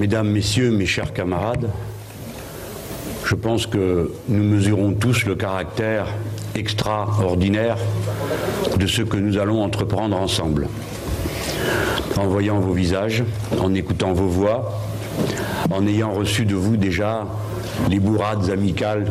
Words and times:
Mesdames, 0.00 0.30
Messieurs, 0.30 0.70
mes 0.70 0.86
chers 0.86 1.12
camarades, 1.12 1.68
je 3.26 3.34
pense 3.34 3.66
que 3.66 4.10
nous 4.30 4.42
mesurons 4.42 4.94
tous 4.94 5.26
le 5.26 5.34
caractère 5.34 6.06
extraordinaire 6.54 7.76
de 8.78 8.86
ce 8.86 9.02
que 9.02 9.18
nous 9.18 9.36
allons 9.36 9.62
entreprendre 9.62 10.16
ensemble. 10.16 10.68
En 12.16 12.26
voyant 12.28 12.60
vos 12.60 12.72
visages, 12.72 13.24
en 13.60 13.74
écoutant 13.74 14.14
vos 14.14 14.26
voix, 14.26 14.80
en 15.70 15.86
ayant 15.86 16.12
reçu 16.12 16.46
de 16.46 16.54
vous 16.54 16.78
déjà 16.78 17.26
les 17.90 17.98
bourrades 17.98 18.48
amicales, 18.48 19.04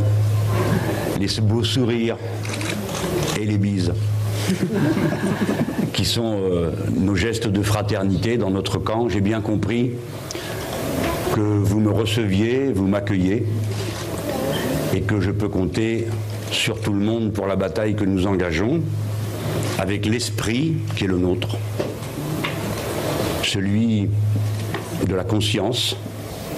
les 1.19 1.27
beaux 1.39 1.63
sourires 1.63 2.17
et 3.39 3.45
les 3.45 3.59
bises, 3.59 3.93
qui 5.93 6.05
sont 6.05 6.39
euh, 6.41 6.71
nos 6.97 7.13
gestes 7.13 7.47
de 7.47 7.61
fraternité 7.61 8.37
dans 8.37 8.49
notre 8.49 8.79
camp, 8.79 9.07
j'ai 9.07 9.21
bien 9.21 9.39
compris 9.39 9.91
que 11.33 11.41
vous 11.41 11.79
me 11.79 11.91
receviez, 11.91 12.71
vous 12.71 12.87
m'accueillez, 12.87 13.45
et 14.93 15.01
que 15.01 15.21
je 15.21 15.31
peux 15.31 15.49
compter 15.49 16.07
sur 16.51 16.81
tout 16.81 16.93
le 16.93 16.99
monde 16.99 17.31
pour 17.31 17.47
la 17.47 17.55
bataille 17.55 17.95
que 17.95 18.05
nous 18.05 18.27
engageons, 18.27 18.81
avec 19.77 20.05
l'esprit 20.05 20.75
qui 20.95 21.05
est 21.05 21.07
le 21.07 21.17
nôtre, 21.17 21.57
celui 23.43 24.09
de 25.07 25.15
la 25.15 25.23
conscience, 25.23 25.95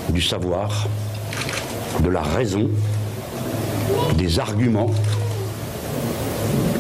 du 0.10 0.22
savoir, 0.22 0.88
de 2.04 2.10
la 2.10 2.22
raison, 2.22 2.70
des 4.18 4.40
arguments. 4.40 4.92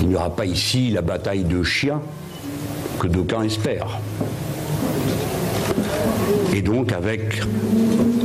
Il 0.01 0.09
n'y 0.09 0.15
aura 0.15 0.35
pas 0.35 0.45
ici 0.45 0.89
la 0.89 1.01
bataille 1.01 1.43
de 1.43 1.63
chiens 1.63 2.01
que 2.99 3.07
d'aucuns 3.07 3.43
espèrent. 3.43 3.99
Et 6.53 6.61
donc 6.61 6.91
avec 6.91 7.41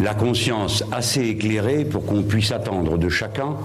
la 0.03 0.15
conscience 0.15 0.85
assez 0.93 1.23
éclairée 1.23 1.85
pour 1.85 2.05
qu'on 2.05 2.23
puisse 2.23 2.53
attendre 2.53 2.99
de 2.99 3.09
chacun 3.09 3.57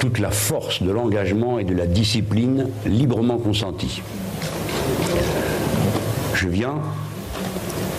toute 0.00 0.18
la 0.18 0.30
force 0.30 0.82
de 0.82 0.90
l'engagement 0.90 1.58
et 1.58 1.64
de 1.64 1.74
la 1.74 1.86
discipline 1.86 2.68
librement 2.86 3.38
consentie. 3.38 4.02
Je 6.34 6.48
viens 6.48 6.76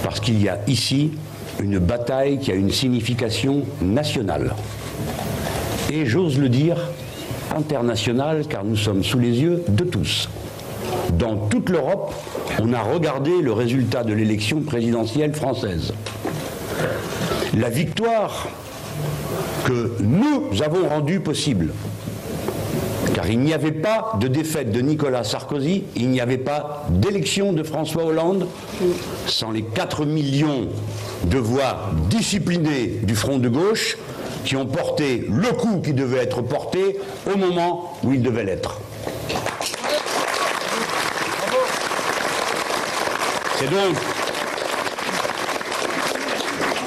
parce 0.03 0.19
qu'il 0.19 0.41
y 0.41 0.49
a 0.49 0.59
ici 0.67 1.11
une 1.61 1.77
bataille 1.77 2.39
qui 2.39 2.51
a 2.51 2.55
une 2.55 2.71
signification 2.71 3.63
nationale. 3.81 4.55
Et 5.91 6.05
j'ose 6.05 6.39
le 6.39 6.49
dire, 6.49 6.77
internationale, 7.55 8.45
car 8.47 8.63
nous 8.63 8.77
sommes 8.77 9.03
sous 9.03 9.19
les 9.19 9.41
yeux 9.41 9.63
de 9.67 9.83
tous. 9.83 10.29
Dans 11.13 11.35
toute 11.35 11.69
l'Europe, 11.69 12.13
on 12.61 12.73
a 12.73 12.81
regardé 12.81 13.41
le 13.41 13.51
résultat 13.51 14.03
de 14.03 14.13
l'élection 14.13 14.61
présidentielle 14.61 15.33
française. 15.33 15.93
La 17.57 17.69
victoire 17.69 18.47
que 19.65 19.91
nous 19.99 20.49
avons 20.63 20.87
rendue 20.87 21.19
possible, 21.19 21.73
car 23.13 23.29
il 23.29 23.39
n'y 23.39 23.53
avait 23.53 23.71
pas 23.71 24.13
de 24.19 24.27
défaite 24.27 24.71
de 24.71 24.81
Nicolas 24.81 25.23
Sarkozy, 25.23 25.83
il 25.95 26.09
n'y 26.09 26.21
avait 26.21 26.37
pas 26.37 26.85
d'élection 26.89 27.53
de 27.53 27.63
François 27.63 28.05
Hollande 28.05 28.47
sans 29.25 29.51
les 29.51 29.63
4 29.63 30.05
millions 30.05 30.67
de 31.25 31.37
voix 31.37 31.91
disciplinées 32.09 32.99
du 33.03 33.15
front 33.15 33.39
de 33.39 33.49
gauche 33.49 33.97
qui 34.45 34.55
ont 34.55 34.65
porté 34.65 35.27
le 35.29 35.49
coup 35.53 35.81
qui 35.81 35.93
devait 35.93 36.19
être 36.19 36.41
porté 36.41 36.97
au 37.31 37.37
moment 37.37 37.93
où 38.03 38.13
il 38.13 38.21
devait 38.21 38.45
l'être. 38.45 38.79
C'est 43.59 43.69
donc 43.69 43.97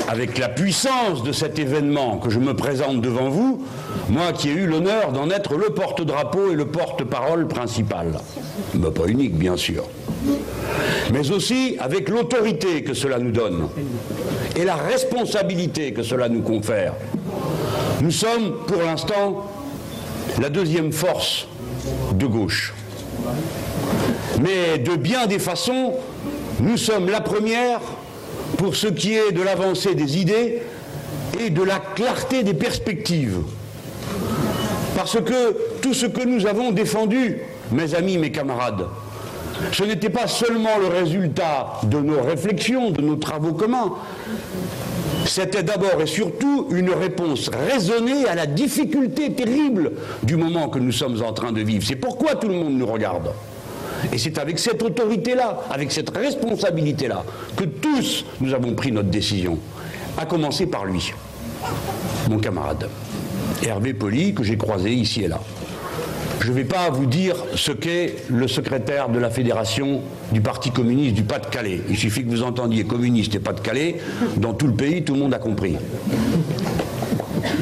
avec 0.08 0.38
la 0.38 0.48
puissance 0.48 1.22
de 1.22 1.30
cet 1.30 1.58
événement 1.58 2.16
que 2.16 2.30
je 2.30 2.38
me 2.38 2.54
présente 2.54 3.02
devant 3.02 3.28
vous, 3.28 3.62
moi 4.08 4.32
qui 4.32 4.48
ai 4.48 4.52
eu 4.52 4.66
l'honneur 4.66 5.12
d'en 5.12 5.28
être 5.28 5.54
le 5.56 5.68
porte-drapeau 5.68 6.50
et 6.50 6.54
le 6.54 6.64
porte-parole 6.64 7.46
principal. 7.46 8.18
Mais 8.72 8.90
pas 8.90 9.04
unique, 9.06 9.36
bien 9.36 9.58
sûr. 9.58 9.84
Mais 11.12 11.30
aussi 11.30 11.76
avec 11.78 12.08
l'autorité 12.08 12.82
que 12.82 12.94
cela 12.94 13.18
nous 13.18 13.32
donne 13.32 13.68
et 14.56 14.64
la 14.64 14.76
responsabilité 14.76 15.92
que 15.92 16.02
cela 16.02 16.30
nous 16.30 16.40
confère. 16.40 16.94
Nous 18.00 18.12
sommes, 18.12 18.54
pour 18.66 18.82
l'instant, 18.82 19.46
la 20.40 20.48
deuxième 20.48 20.92
force 20.92 21.46
de 22.14 22.24
gauche. 22.24 22.72
Mais 24.40 24.78
de 24.78 24.96
bien 24.96 25.26
des 25.26 25.38
façons, 25.38 25.92
nous 26.62 26.76
sommes 26.76 27.10
la 27.10 27.20
première 27.20 27.80
pour 28.56 28.76
ce 28.76 28.86
qui 28.86 29.14
est 29.14 29.32
de 29.32 29.42
l'avancée 29.42 29.94
des 29.96 30.18
idées 30.18 30.62
et 31.40 31.50
de 31.50 31.62
la 31.62 31.80
clarté 31.80 32.44
des 32.44 32.54
perspectives. 32.54 33.38
Parce 34.96 35.20
que 35.20 35.56
tout 35.80 35.92
ce 35.92 36.06
que 36.06 36.24
nous 36.24 36.46
avons 36.46 36.70
défendu, 36.70 37.38
mes 37.72 37.94
amis, 37.96 38.16
mes 38.16 38.30
camarades, 38.30 38.86
ce 39.72 39.82
n'était 39.82 40.10
pas 40.10 40.28
seulement 40.28 40.78
le 40.78 40.86
résultat 40.86 41.80
de 41.82 41.98
nos 41.98 42.22
réflexions, 42.22 42.90
de 42.90 43.00
nos 43.00 43.16
travaux 43.16 43.54
communs, 43.54 43.94
c'était 45.24 45.64
d'abord 45.64 46.00
et 46.00 46.06
surtout 46.06 46.68
une 46.70 46.90
réponse 46.90 47.48
raisonnée 47.48 48.26
à 48.28 48.36
la 48.36 48.46
difficulté 48.46 49.32
terrible 49.32 49.92
du 50.22 50.36
moment 50.36 50.68
que 50.68 50.78
nous 50.78 50.92
sommes 50.92 51.22
en 51.22 51.32
train 51.32 51.50
de 51.50 51.60
vivre. 51.60 51.84
C'est 51.86 51.96
pourquoi 51.96 52.36
tout 52.36 52.48
le 52.48 52.54
monde 52.54 52.74
nous 52.74 52.86
regarde. 52.86 53.32
Et 54.12 54.18
c'est 54.18 54.38
avec 54.38 54.58
cette 54.58 54.82
autorité-là, 54.82 55.62
avec 55.70 55.90
cette 55.90 56.14
responsabilité-là, 56.14 57.24
que 57.56 57.64
tous 57.64 58.26
nous 58.40 58.52
avons 58.52 58.74
pris 58.74 58.92
notre 58.92 59.08
décision. 59.08 59.58
À 60.18 60.26
commencer 60.26 60.66
par 60.66 60.84
lui, 60.84 61.12
mon 62.28 62.38
camarade, 62.38 62.88
Hervé 63.66 63.94
Poli, 63.94 64.34
que 64.34 64.42
j'ai 64.42 64.58
croisé 64.58 64.90
ici 64.90 65.22
et 65.22 65.28
là. 65.28 65.40
Je 66.40 66.48
ne 66.48 66.54
vais 66.54 66.64
pas 66.64 66.90
vous 66.90 67.06
dire 67.06 67.36
ce 67.54 67.70
qu'est 67.70 68.16
le 68.28 68.48
secrétaire 68.48 69.08
de 69.08 69.18
la 69.18 69.30
fédération 69.30 70.02
du 70.32 70.40
Parti 70.40 70.72
communiste 70.72 71.14
du 71.14 71.22
Pas-de-Calais. 71.22 71.80
Il 71.88 71.96
suffit 71.96 72.24
que 72.24 72.30
vous 72.30 72.42
entendiez 72.42 72.84
communiste 72.84 73.34
et 73.36 73.38
Pas-de-Calais. 73.38 73.98
Dans 74.38 74.52
tout 74.52 74.66
le 74.66 74.74
pays, 74.74 75.04
tout 75.04 75.14
le 75.14 75.20
monde 75.20 75.34
a 75.34 75.38
compris. 75.38 75.76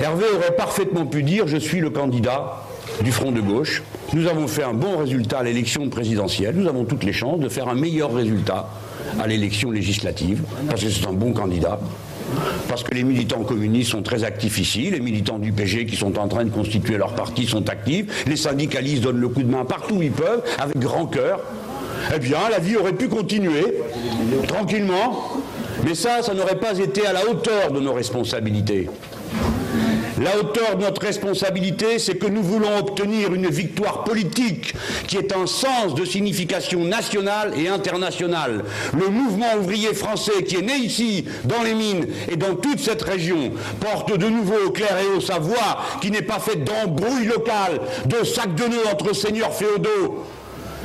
Hervé 0.02 0.24
aurait 0.34 0.56
parfaitement 0.56 1.04
pu 1.04 1.22
dire 1.22 1.46
je 1.46 1.58
suis 1.58 1.80
le 1.80 1.90
candidat 1.90 2.64
du 3.02 3.12
Front 3.12 3.32
de 3.32 3.40
gauche. 3.40 3.82
Nous 4.12 4.26
avons 4.26 4.46
fait 4.46 4.62
un 4.62 4.74
bon 4.74 4.98
résultat 4.98 5.38
à 5.38 5.42
l'élection 5.42 5.88
présidentielle. 5.88 6.54
Nous 6.56 6.68
avons 6.68 6.84
toutes 6.84 7.04
les 7.04 7.12
chances 7.12 7.40
de 7.40 7.48
faire 7.48 7.68
un 7.68 7.74
meilleur 7.74 8.12
résultat 8.12 8.68
à 9.20 9.26
l'élection 9.26 9.70
législative, 9.70 10.42
parce 10.68 10.82
que 10.82 10.90
c'est 10.90 11.06
un 11.06 11.12
bon 11.12 11.32
candidat 11.32 11.80
parce 12.68 12.84
que 12.84 12.94
les 12.94 13.02
militants 13.02 13.42
communistes 13.42 13.90
sont 13.90 14.02
très 14.02 14.22
actifs 14.22 14.58
ici, 14.58 14.90
les 14.90 15.00
militants 15.00 15.38
du 15.38 15.52
PG 15.52 15.86
qui 15.86 15.96
sont 15.96 16.16
en 16.18 16.28
train 16.28 16.44
de 16.44 16.50
constituer 16.50 16.96
leur 16.96 17.14
parti 17.14 17.46
sont 17.46 17.68
actifs, 17.68 18.24
les 18.26 18.36
syndicalistes 18.36 19.02
donnent 19.02 19.20
le 19.20 19.28
coup 19.28 19.42
de 19.42 19.50
main 19.50 19.64
partout 19.64 19.96
où 19.96 20.02
ils 20.02 20.12
peuvent, 20.12 20.42
avec 20.58 20.78
grand 20.78 21.06
cœur. 21.06 21.40
Eh 22.14 22.18
bien, 22.18 22.38
la 22.50 22.58
vie 22.58 22.76
aurait 22.76 22.92
pu 22.92 23.08
continuer, 23.08 23.64
tranquillement, 24.46 25.32
mais 25.84 25.94
ça, 25.94 26.22
ça 26.22 26.34
n'aurait 26.34 26.58
pas 26.58 26.78
été 26.78 27.06
à 27.06 27.12
la 27.12 27.28
hauteur 27.28 27.72
de 27.72 27.80
nos 27.80 27.92
responsabilités. 27.92 28.88
La 30.20 30.36
hauteur 30.36 30.76
de 30.76 30.82
notre 30.82 31.00
responsabilité, 31.00 31.98
c'est 31.98 32.16
que 32.16 32.26
nous 32.26 32.42
voulons 32.42 32.76
obtenir 32.76 33.32
une 33.32 33.48
victoire 33.48 34.04
politique 34.04 34.74
qui 35.08 35.16
est 35.16 35.34
un 35.34 35.46
sens 35.46 35.94
de 35.94 36.04
signification 36.04 36.84
nationale 36.84 37.54
et 37.56 37.68
internationale. 37.68 38.64
Le 38.92 39.08
mouvement 39.08 39.54
ouvrier 39.58 39.94
français 39.94 40.44
qui 40.44 40.56
est 40.56 40.62
né 40.62 40.76
ici, 40.76 41.24
dans 41.44 41.62
les 41.62 41.72
mines 41.72 42.06
et 42.30 42.36
dans 42.36 42.54
toute 42.54 42.80
cette 42.80 43.00
région, 43.00 43.52
porte 43.80 44.14
de 44.14 44.28
nouveau 44.28 44.66
au 44.66 44.70
clair 44.70 44.98
et 44.98 45.16
au 45.16 45.22
savoir 45.22 45.98
qui 46.02 46.10
n'est 46.10 46.20
pas 46.20 46.38
fait 46.38 46.56
d'embrouille 46.56 47.24
locale, 47.24 47.80
de 48.04 48.22
sac 48.22 48.54
de 48.54 48.64
nœuds 48.64 48.88
entre 48.92 49.14
seigneurs 49.14 49.54
féodaux, 49.54 50.26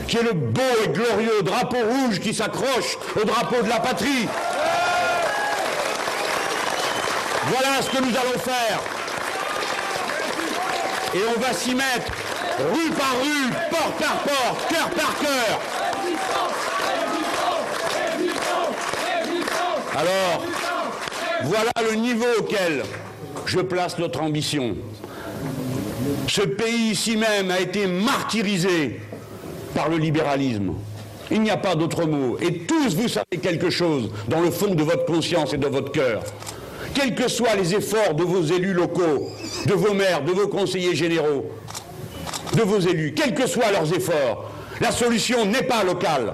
qui 0.07 0.15
est 0.15 0.23
le 0.23 0.31
beau 0.31 0.61
et 0.85 0.87
glorieux 0.87 1.41
drapeau 1.43 1.77
rouge 1.77 2.21
qui 2.21 2.33
s'accroche 2.33 2.97
au 3.21 3.25
drapeau 3.25 3.61
de 3.61 3.67
la 3.67 3.81
patrie. 3.81 4.29
Voilà 7.49 7.81
ce 7.81 7.89
que 7.89 8.01
nous 8.01 8.15
allons 8.15 8.39
faire. 8.39 8.94
Et 11.15 11.19
on 11.33 11.39
va 11.39 11.53
s'y 11.53 11.73
mettre 11.73 12.11
rue 12.73 12.91
par 12.91 13.13
rue, 13.23 13.49
porte 13.71 13.97
par 13.97 14.17
porte, 14.23 14.67
cœur 14.67 14.89
par 14.89 15.17
cœur. 15.17 15.61
Alors, 19.95 20.43
voilà 21.43 21.71
le 21.89 21.95
niveau 21.95 22.25
auquel 22.39 22.83
je 23.45 23.59
place 23.61 23.97
notre 23.97 24.21
ambition. 24.21 24.75
Ce 26.27 26.41
pays 26.41 26.91
ici 26.91 27.15
même 27.15 27.49
a 27.49 27.61
été 27.61 27.87
martyrisé 27.87 28.99
par 29.73 29.87
le 29.87 29.95
libéralisme. 29.95 30.73
Il 31.31 31.41
n'y 31.41 31.49
a 31.49 31.57
pas 31.57 31.75
d'autre 31.75 32.05
mot. 32.05 32.37
Et 32.41 32.65
tous, 32.65 32.93
vous 32.93 33.07
savez 33.07 33.37
quelque 33.41 33.69
chose 33.69 34.11
dans 34.27 34.41
le 34.41 34.51
fond 34.51 34.75
de 34.75 34.83
votre 34.83 35.05
conscience 35.05 35.53
et 35.53 35.57
de 35.57 35.67
votre 35.67 35.93
cœur 35.93 36.23
quels 36.95 37.13
que 37.13 37.27
soient 37.27 37.55
les 37.55 37.75
efforts 37.75 38.15
de 38.15 38.23
vos 38.23 38.41
élus 38.43 38.73
locaux, 38.73 39.29
de 39.67 39.73
vos 39.73 39.93
maires, 39.93 40.23
de 40.23 40.31
vos 40.31 40.47
conseillers 40.47 40.95
généraux, 40.95 41.45
de 42.53 42.61
vos 42.61 42.79
élus, 42.79 43.13
quels 43.13 43.35
que 43.35 43.45
soient 43.45 43.71
leurs 43.71 43.93
efforts, 43.93 44.49
la 44.81 44.91
solution 44.91 45.45
n'est 45.45 45.63
pas 45.63 45.83
locale. 45.83 46.33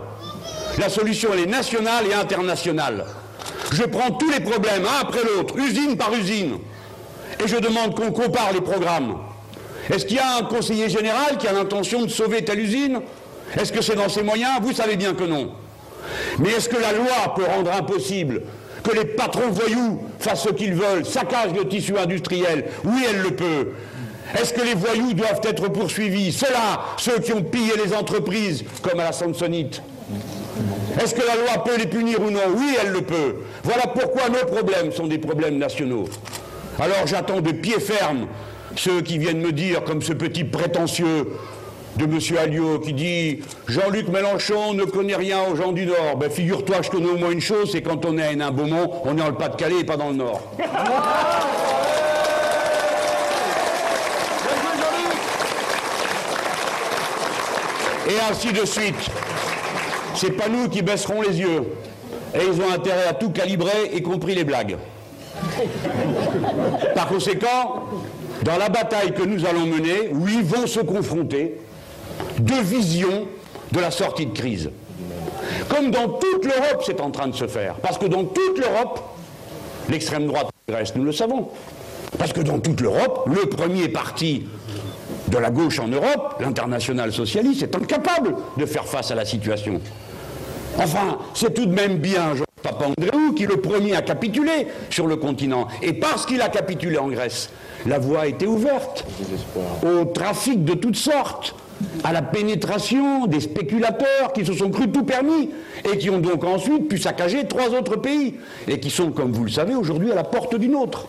La 0.77 0.87
solution, 0.87 1.29
elle 1.33 1.41
est 1.41 1.45
nationale 1.47 2.05
et 2.09 2.13
internationale. 2.13 3.05
Je 3.73 3.83
prends 3.83 4.11
tous 4.11 4.29
les 4.29 4.39
problèmes, 4.39 4.85
un 4.85 5.01
après 5.01 5.23
l'autre, 5.23 5.57
usine 5.57 5.97
par 5.97 6.13
usine, 6.13 6.57
et 7.43 7.47
je 7.47 7.57
demande 7.57 7.95
qu'on 7.95 8.11
compare 8.11 8.53
les 8.53 8.61
programmes. 8.61 9.17
Est-ce 9.89 10.05
qu'il 10.05 10.17
y 10.17 10.19
a 10.19 10.37
un 10.37 10.43
conseiller 10.43 10.89
général 10.89 11.37
qui 11.37 11.47
a 11.47 11.53
l'intention 11.53 12.03
de 12.03 12.09
sauver 12.09 12.45
telle 12.45 12.59
usine? 12.59 13.01
Est-ce 13.59 13.73
que 13.73 13.81
c'est 13.81 13.95
dans 13.95 14.09
ses 14.09 14.23
moyens? 14.23 14.59
Vous 14.61 14.73
savez 14.73 14.95
bien 14.95 15.13
que 15.13 15.23
non. 15.23 15.51
Mais 16.39 16.51
est-ce 16.51 16.69
que 16.69 16.77
la 16.77 16.93
loi 16.93 17.33
peut 17.35 17.45
rendre 17.45 17.71
impossible 17.73 18.43
que 18.83 18.95
les 18.95 19.05
patrons 19.05 19.49
voyous 19.51 20.01
fassent 20.19 20.43
ce 20.43 20.49
qu'ils 20.49 20.73
veulent, 20.73 21.05
saccagent 21.05 21.53
le 21.53 21.67
tissu 21.67 21.97
industriel 21.97 22.65
Oui, 22.83 23.05
elle 23.09 23.21
le 23.21 23.31
peut. 23.31 23.69
Est-ce 24.39 24.53
que 24.53 24.61
les 24.61 24.75
voyous 24.75 25.13
doivent 25.13 25.41
être 25.43 25.67
poursuivis 25.69 26.31
Ceux-là, 26.31 26.81
ceux 26.97 27.19
qui 27.19 27.33
ont 27.33 27.43
pillé 27.43 27.73
les 27.83 27.93
entreprises, 27.93 28.63
comme 28.81 28.99
à 28.99 29.05
la 29.05 29.11
Samsonite? 29.11 29.81
Est-ce 31.01 31.15
que 31.15 31.25
la 31.25 31.35
loi 31.35 31.63
peut 31.63 31.77
les 31.77 31.87
punir 31.87 32.21
ou 32.21 32.31
non? 32.31 32.39
Oui, 32.55 32.75
elle 32.81 32.91
le 32.91 33.01
peut. 33.01 33.35
Voilà 33.63 33.87
pourquoi 33.87 34.29
nos 34.29 34.45
problèmes 34.45 34.91
sont 34.91 35.07
des 35.07 35.17
problèmes 35.17 35.57
nationaux. 35.57 36.05
Alors 36.79 37.05
j'attends 37.05 37.41
de 37.41 37.51
pied 37.51 37.79
ferme 37.79 38.27
ceux 38.75 39.01
qui 39.01 39.17
viennent 39.17 39.41
me 39.41 39.51
dire, 39.51 39.83
comme 39.83 40.01
ce 40.01 40.13
petit 40.13 40.43
prétentieux 40.43 41.27
de 41.97 42.05
M. 42.05 42.19
Alliot 42.39 42.79
qui 42.79 42.93
dit 42.93 43.39
Jean-Luc 43.67 44.07
Mélenchon 44.07 44.73
ne 44.73 44.85
connaît 44.85 45.15
rien 45.15 45.39
aux 45.51 45.55
gens 45.55 45.71
du 45.71 45.85
Nord. 45.85 46.17
Ben 46.17 46.29
figure-toi 46.29 46.77
je 46.81 46.89
connais 46.89 47.09
au 47.09 47.17
moins 47.17 47.31
une 47.31 47.41
chose, 47.41 47.71
c'est 47.71 47.81
quand 47.81 48.05
on 48.05 48.17
est 48.17 48.23
à 48.23 48.31
Hénin-Beaumont, 48.31 49.01
on 49.05 49.13
est 49.13 49.19
dans 49.19 49.27
le 49.27 49.35
Pas-de-Calais 49.35 49.79
et 49.81 49.83
pas 49.83 49.97
dans 49.97 50.09
le 50.09 50.15
Nord. 50.15 50.41
Et 58.09 58.19
ainsi 58.29 58.51
de 58.51 58.65
suite. 58.65 59.09
C'est 60.15 60.31
pas 60.31 60.49
nous 60.49 60.67
qui 60.67 60.81
baisserons 60.81 61.21
les 61.21 61.39
yeux. 61.39 61.63
Et 62.33 62.39
ils 62.45 62.61
ont 62.61 62.73
intérêt 62.73 63.07
à 63.07 63.13
tout 63.13 63.29
calibrer, 63.29 63.91
y 63.93 64.01
compris 64.01 64.35
les 64.35 64.43
blagues. 64.43 64.77
Par 66.93 67.07
conséquent, 67.07 67.85
dans 68.43 68.57
la 68.57 68.69
bataille 68.69 69.13
que 69.13 69.23
nous 69.23 69.45
allons 69.45 69.65
mener, 69.65 70.09
oui, 70.11 70.41
vont 70.43 70.67
se 70.67 70.79
confronter 70.79 71.57
deux 72.41 72.61
visions 72.61 73.27
de 73.71 73.79
la 73.79 73.91
sortie 73.91 74.25
de 74.25 74.33
crise. 74.33 74.69
Comme 75.69 75.91
dans 75.91 76.07
toute 76.07 76.45
l'Europe, 76.45 76.83
c'est 76.85 76.99
en 77.01 77.11
train 77.11 77.27
de 77.27 77.35
se 77.35 77.47
faire. 77.47 77.75
Parce 77.75 77.97
que 77.97 78.05
dans 78.05 78.23
toute 78.25 78.57
l'Europe, 78.57 79.01
l'extrême 79.89 80.27
droite 80.27 80.47
progresse, 80.67 80.95
nous 80.95 81.03
le 81.03 81.11
savons. 81.11 81.49
Parce 82.17 82.33
que 82.33 82.41
dans 82.41 82.59
toute 82.59 82.81
l'Europe, 82.81 83.27
le 83.27 83.47
premier 83.47 83.87
parti 83.87 84.45
de 85.27 85.37
la 85.37 85.49
gauche 85.49 85.79
en 85.79 85.87
Europe, 85.87 86.35
l'international 86.41 87.13
socialiste, 87.13 87.63
est 87.63 87.75
incapable 87.75 88.35
de 88.57 88.65
faire 88.65 88.85
face 88.85 89.11
à 89.11 89.15
la 89.15 89.25
situation. 89.25 89.79
Enfin, 90.77 91.17
c'est 91.33 91.53
tout 91.53 91.65
de 91.65 91.73
même 91.73 91.97
bien 91.97 92.33
Papa 92.61 92.85
Andréou 92.85 93.33
qui 93.33 93.45
le 93.45 93.57
premier 93.57 93.95
a 93.95 94.01
capitulé 94.01 94.67
sur 94.89 95.07
le 95.07 95.15
continent. 95.15 95.67
Et 95.81 95.93
parce 95.93 96.25
qu'il 96.25 96.41
a 96.41 96.49
capitulé 96.49 96.97
en 96.97 97.07
Grèce, 97.07 97.49
la 97.85 97.99
voie 97.99 98.21
a 98.21 98.27
été 98.27 98.45
ouverte 98.45 99.05
au 99.83 100.05
trafic 100.05 100.63
de 100.63 100.73
toutes 100.73 100.95
sortes, 100.95 101.55
à 102.03 102.11
la 102.11 102.21
pénétration 102.21 103.25
des 103.27 103.39
spéculateurs 103.39 104.33
qui 104.33 104.45
se 104.45 104.53
sont 104.53 104.69
crus 104.69 104.89
tout 104.91 105.03
permis 105.03 105.49
et 105.91 105.97
qui 105.97 106.09
ont 106.09 106.19
donc 106.19 106.43
ensuite 106.43 106.87
pu 106.87 106.97
saccager 106.97 107.47
trois 107.47 107.69
autres 107.69 107.95
pays 107.95 108.35
et 108.67 108.79
qui 108.79 108.89
sont, 108.89 109.11
comme 109.11 109.31
vous 109.31 109.43
le 109.43 109.51
savez, 109.51 109.75
aujourd'hui 109.75 110.11
à 110.11 110.15
la 110.15 110.23
porte 110.23 110.55
d'une 110.55 110.75
autre. 110.75 111.07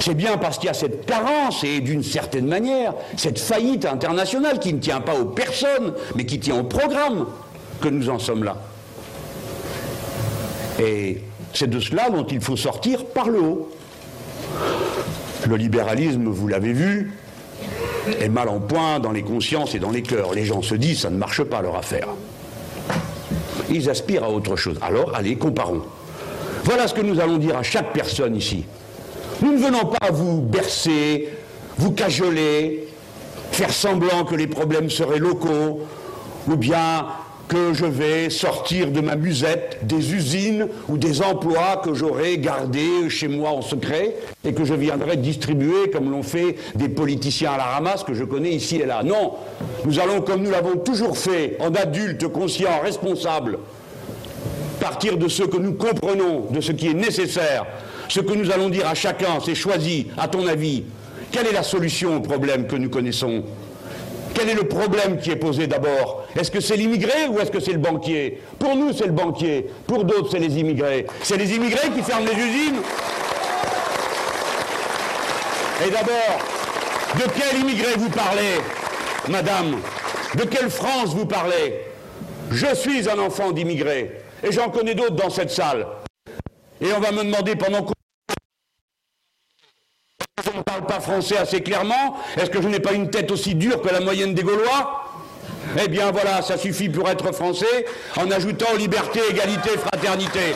C'est 0.00 0.14
bien 0.14 0.38
parce 0.38 0.58
qu'il 0.58 0.68
y 0.68 0.70
a 0.70 0.74
cette 0.74 1.06
carence 1.06 1.64
et 1.64 1.80
d'une 1.80 2.02
certaine 2.02 2.46
manière, 2.46 2.94
cette 3.16 3.38
faillite 3.38 3.84
internationale 3.84 4.60
qui 4.60 4.72
ne 4.72 4.78
tient 4.78 5.00
pas 5.00 5.14
aux 5.18 5.26
personnes, 5.26 5.92
mais 6.14 6.24
qui 6.24 6.38
tient 6.38 6.58
au 6.58 6.64
programme, 6.64 7.26
que 7.80 7.88
nous 7.88 8.08
en 8.08 8.18
sommes 8.18 8.44
là. 8.44 8.56
Et 10.80 11.22
c'est 11.52 11.68
de 11.68 11.80
cela 11.80 12.10
dont 12.10 12.24
il 12.24 12.40
faut 12.40 12.56
sortir 12.56 13.04
par 13.06 13.28
le 13.28 13.40
haut. 13.40 13.70
Le 15.48 15.56
libéralisme, 15.56 16.24
vous 16.28 16.48
l'avez 16.48 16.72
vu, 16.72 17.12
est 18.20 18.28
mal 18.28 18.48
en 18.48 18.60
point 18.60 19.00
dans 19.00 19.12
les 19.12 19.22
consciences 19.22 19.74
et 19.74 19.78
dans 19.78 19.90
les 19.90 20.02
cœurs. 20.02 20.32
Les 20.34 20.44
gens 20.44 20.62
se 20.62 20.74
disent, 20.74 21.00
ça 21.00 21.10
ne 21.10 21.16
marche 21.16 21.42
pas 21.42 21.62
leur 21.62 21.76
affaire. 21.76 22.08
Ils 23.70 23.90
aspirent 23.90 24.24
à 24.24 24.30
autre 24.30 24.56
chose. 24.56 24.78
Alors, 24.82 25.14
allez, 25.14 25.36
comparons. 25.36 25.82
Voilà 26.64 26.88
ce 26.88 26.94
que 26.94 27.00
nous 27.00 27.20
allons 27.20 27.38
dire 27.38 27.56
à 27.56 27.62
chaque 27.62 27.92
personne 27.92 28.36
ici. 28.36 28.64
Nous 29.42 29.52
ne 29.52 29.58
venons 29.58 29.86
pas 29.86 30.10
vous 30.10 30.40
bercer, 30.40 31.28
vous 31.76 31.92
cajoler, 31.92 32.88
faire 33.52 33.72
semblant 33.72 34.24
que 34.24 34.34
les 34.34 34.46
problèmes 34.46 34.90
seraient 34.90 35.18
locaux, 35.18 35.80
ou 36.48 36.56
bien 36.56 37.06
que 37.48 37.72
je 37.72 37.86
vais 37.86 38.30
sortir 38.30 38.90
de 38.90 39.00
ma 39.00 39.16
musette 39.16 39.78
des 39.82 40.14
usines 40.14 40.68
ou 40.88 40.98
des 40.98 41.22
emplois 41.22 41.80
que 41.82 41.94
j'aurais 41.94 42.36
gardés 42.36 43.08
chez 43.08 43.26
moi 43.26 43.50
en 43.50 43.62
secret 43.62 44.16
et 44.44 44.52
que 44.52 44.64
je 44.64 44.74
viendrai 44.74 45.16
distribuer 45.16 45.90
comme 45.90 46.10
l'ont 46.10 46.22
fait 46.22 46.56
des 46.74 46.88
politiciens 46.88 47.52
à 47.52 47.56
la 47.56 47.64
ramasse 47.64 48.04
que 48.04 48.14
je 48.14 48.24
connais 48.24 48.50
ici 48.50 48.76
et 48.76 48.86
là. 48.86 49.02
Non, 49.02 49.34
nous 49.84 49.98
allons, 49.98 50.20
comme 50.20 50.42
nous 50.42 50.50
l'avons 50.50 50.76
toujours 50.76 51.16
fait, 51.16 51.56
en 51.60 51.74
adultes 51.74 52.28
conscients, 52.28 52.80
responsables, 52.82 53.58
partir 54.78 55.16
de 55.16 55.28
ce 55.28 55.42
que 55.42 55.56
nous 55.56 55.72
comprenons, 55.72 56.46
de 56.50 56.60
ce 56.60 56.72
qui 56.72 56.88
est 56.88 56.94
nécessaire. 56.94 57.66
Ce 58.08 58.20
que 58.20 58.34
nous 58.34 58.50
allons 58.50 58.68
dire 58.68 58.86
à 58.86 58.94
chacun, 58.94 59.38
c'est 59.44 59.54
choisi, 59.54 60.08
à 60.16 60.28
ton 60.28 60.46
avis, 60.46 60.84
quelle 61.30 61.46
est 61.46 61.52
la 61.52 61.62
solution 61.62 62.16
au 62.16 62.20
problème 62.20 62.66
que 62.66 62.76
nous 62.76 62.88
connaissons? 62.88 63.42
Quel 64.38 64.50
est 64.50 64.54
le 64.54 64.68
problème 64.68 65.18
qui 65.18 65.30
est 65.30 65.36
posé 65.36 65.66
d'abord? 65.66 66.26
Est-ce 66.38 66.50
que 66.50 66.60
c'est 66.60 66.76
l'immigré 66.76 67.26
ou 67.28 67.40
est-ce 67.40 67.50
que 67.50 67.58
c'est 67.58 67.72
le 67.72 67.78
banquier? 67.78 68.40
Pour 68.58 68.76
nous, 68.76 68.92
c'est 68.92 69.06
le 69.06 69.12
banquier. 69.12 69.66
Pour 69.86 70.04
d'autres, 70.04 70.30
c'est 70.30 70.38
les 70.38 70.58
immigrés. 70.58 71.06
C'est 71.22 71.36
les 71.36 71.56
immigrés 71.56 71.90
qui 71.90 72.02
ferment 72.02 72.26
les 72.26 72.40
usines. 72.40 72.80
Et 75.84 75.90
d'abord, 75.90 76.38
de 77.16 77.24
quel 77.36 77.60
immigré 77.60 77.94
vous 77.96 78.10
parlez, 78.10 78.60
madame? 79.28 79.76
De 80.36 80.44
quelle 80.44 80.70
France 80.70 81.14
vous 81.14 81.26
parlez? 81.26 81.80
Je 82.52 82.74
suis 82.74 83.08
un 83.10 83.18
enfant 83.18 83.50
d'immigré. 83.50 84.20
Et 84.44 84.52
j'en 84.52 84.70
connais 84.70 84.94
d'autres 84.94 85.16
dans 85.16 85.30
cette 85.30 85.50
salle. 85.50 85.84
Et 86.80 86.92
on 86.96 87.00
va 87.00 87.10
me 87.10 87.24
demander 87.24 87.56
pendant 87.56 87.82
français 91.00 91.36
assez 91.36 91.60
clairement 91.62 92.16
Est-ce 92.36 92.50
que 92.50 92.62
je 92.62 92.68
n'ai 92.68 92.80
pas 92.80 92.92
une 92.92 93.10
tête 93.10 93.30
aussi 93.30 93.54
dure 93.54 93.80
que 93.80 93.88
la 93.88 94.00
moyenne 94.00 94.34
des 94.34 94.42
Gaulois? 94.42 95.04
Eh 95.82 95.88
bien 95.88 96.10
voilà, 96.10 96.40
ça 96.42 96.56
suffit 96.56 96.88
pour 96.88 97.08
être 97.08 97.32
français 97.32 97.84
en 98.16 98.30
ajoutant 98.30 98.74
liberté, 98.76 99.20
égalité, 99.30 99.70
fraternité. 99.70 100.54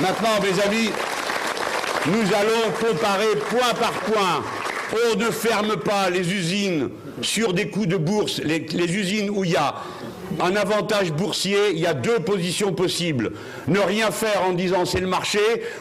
Maintenant, 0.00 0.28
mes 0.42 0.62
amis, 0.62 0.90
nous 2.06 2.34
allons 2.34 2.72
comparer 2.80 3.36
point 3.50 3.74
par 3.78 3.92
point. 3.92 4.42
On 5.12 5.16
ne 5.18 5.30
ferme 5.30 5.76
pas 5.76 6.08
les 6.10 6.32
usines 6.32 6.90
sur 7.20 7.52
des 7.52 7.68
coups 7.68 7.88
de 7.88 7.96
bourse, 7.96 8.40
les 8.44 8.96
usines 8.96 9.30
où 9.30 9.44
il 9.44 9.50
y 9.52 9.56
a 9.56 9.74
un 10.40 10.56
avantage 10.56 11.12
boursier, 11.12 11.72
il 11.72 11.78
y 11.78 11.86
a 11.86 11.94
deux 11.94 12.20
positions 12.20 12.72
possibles. 12.72 13.32
Ne 13.66 13.80
rien 13.80 14.10
faire 14.10 14.42
en 14.48 14.52
disant 14.52 14.84
c'est 14.84 15.00
le 15.00 15.06
marché 15.06 15.40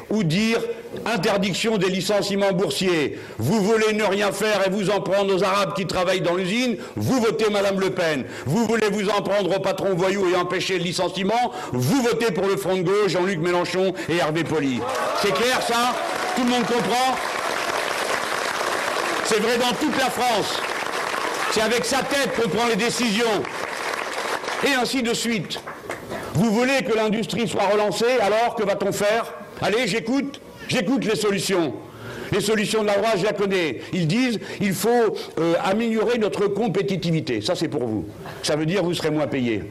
ou 0.09 0.23
dire 0.23 0.59
interdiction 1.05 1.77
des 1.77 1.89
licenciements 1.89 2.53
boursiers. 2.53 3.19
Vous 3.37 3.61
voulez 3.61 3.93
ne 3.93 4.03
rien 4.03 4.31
faire 4.31 4.65
et 4.65 4.69
vous 4.69 4.89
en 4.89 5.01
prendre 5.01 5.35
aux 5.35 5.43
Arabes 5.43 5.73
qui 5.75 5.85
travaillent 5.85 6.21
dans 6.21 6.35
l'usine, 6.35 6.77
vous 6.95 7.21
votez 7.21 7.49
Madame 7.51 7.79
Le 7.79 7.91
Pen. 7.91 8.25
Vous 8.45 8.65
voulez 8.65 8.89
vous 8.89 9.09
en 9.09 9.21
prendre 9.21 9.55
aux 9.55 9.61
patrons 9.61 9.95
voyous 9.95 10.27
et 10.33 10.35
empêcher 10.35 10.77
le 10.77 10.83
licenciement, 10.83 11.51
vous 11.71 12.01
votez 12.01 12.31
pour 12.31 12.47
le 12.47 12.57
Front 12.57 12.77
de 12.77 12.83
gauche, 12.83 13.11
Jean-Luc 13.11 13.39
Mélenchon 13.39 13.93
et 14.09 14.17
Hervé 14.17 14.43
Poli. 14.43 14.79
C'est 15.21 15.33
clair 15.33 15.61
ça? 15.61 15.95
Tout 16.35 16.43
le 16.43 16.49
monde 16.49 16.65
comprend? 16.65 17.15
C'est 19.25 19.39
vrai 19.39 19.57
dans 19.57 19.75
toute 19.75 19.97
la 19.97 20.09
France. 20.09 20.61
C'est 21.51 21.61
avec 21.61 21.85
sa 21.85 21.97
tête 21.97 22.31
qu'on 22.39 22.49
prend 22.49 22.67
les 22.67 22.75
décisions 22.75 23.43
et 24.65 24.73
ainsi 24.73 25.03
de 25.03 25.13
suite. 25.13 25.59
Vous 26.33 26.51
voulez 26.51 26.83
que 26.83 26.95
l'industrie 26.95 27.47
soit 27.47 27.67
relancée, 27.67 28.19
alors 28.21 28.55
que 28.55 28.63
va-t-on 28.63 28.91
faire? 28.91 29.33
Allez, 29.61 29.87
j'écoute, 29.87 30.39
j'écoute 30.67 31.05
les 31.05 31.15
solutions. 31.15 31.73
Les 32.31 32.41
solutions 32.41 32.81
de 32.81 32.87
la 32.87 32.97
droite, 32.97 33.15
je 33.17 33.23
la 33.23 33.33
connais. 33.33 33.81
Ils 33.93 34.07
disent 34.07 34.39
il 34.59 34.73
faut 34.73 35.15
euh, 35.39 35.53
améliorer 35.63 36.17
notre 36.17 36.47
compétitivité. 36.47 37.41
Ça, 37.41 37.55
c'est 37.55 37.69
pour 37.69 37.85
vous. 37.85 38.05
Ça 38.43 38.55
veut 38.55 38.65
dire 38.65 38.83
vous 38.83 38.93
serez 38.93 39.11
moins 39.11 39.27
payé. 39.27 39.63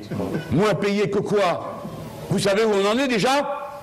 Moins 0.50 0.74
payé 0.74 1.10
que 1.10 1.18
quoi? 1.18 1.82
Vous 2.30 2.38
savez 2.38 2.64
où 2.64 2.70
on 2.70 2.90
en 2.90 2.98
est 2.98 3.08
déjà? 3.08 3.74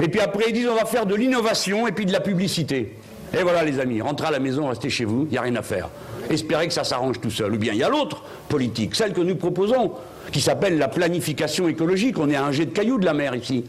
Et 0.00 0.08
puis 0.08 0.20
après, 0.20 0.44
ils 0.48 0.52
disent 0.52 0.68
on 0.68 0.76
va 0.76 0.84
faire 0.84 1.04
de 1.04 1.14
l'innovation 1.14 1.86
et 1.88 1.92
puis 1.92 2.06
de 2.06 2.12
la 2.12 2.20
publicité. 2.20 2.96
Et 3.36 3.42
voilà, 3.42 3.64
les 3.64 3.80
amis, 3.80 4.00
rentrez 4.00 4.28
à 4.28 4.30
la 4.30 4.38
maison, 4.38 4.68
restez 4.68 4.90
chez 4.90 5.04
vous, 5.04 5.24
il 5.24 5.32
n'y 5.32 5.38
a 5.38 5.42
rien 5.42 5.56
à 5.56 5.62
faire. 5.62 5.88
Espérez 6.30 6.68
que 6.68 6.74
ça 6.74 6.84
s'arrange 6.84 7.20
tout 7.20 7.30
seul. 7.30 7.52
Ou 7.54 7.58
bien 7.58 7.72
il 7.72 7.78
y 7.78 7.82
a 7.82 7.88
l'autre 7.88 8.22
politique, 8.48 8.94
celle 8.94 9.12
que 9.12 9.20
nous 9.20 9.36
proposons 9.36 9.92
qui 10.32 10.40
s'appelle 10.40 10.78
la 10.78 10.88
planification 10.88 11.68
écologique. 11.68 12.18
On 12.18 12.28
est 12.30 12.36
à 12.36 12.44
un 12.44 12.52
jet 12.52 12.66
de 12.66 12.70
cailloux 12.72 12.98
de 12.98 13.04
la 13.04 13.14
mer 13.14 13.34
ici. 13.34 13.64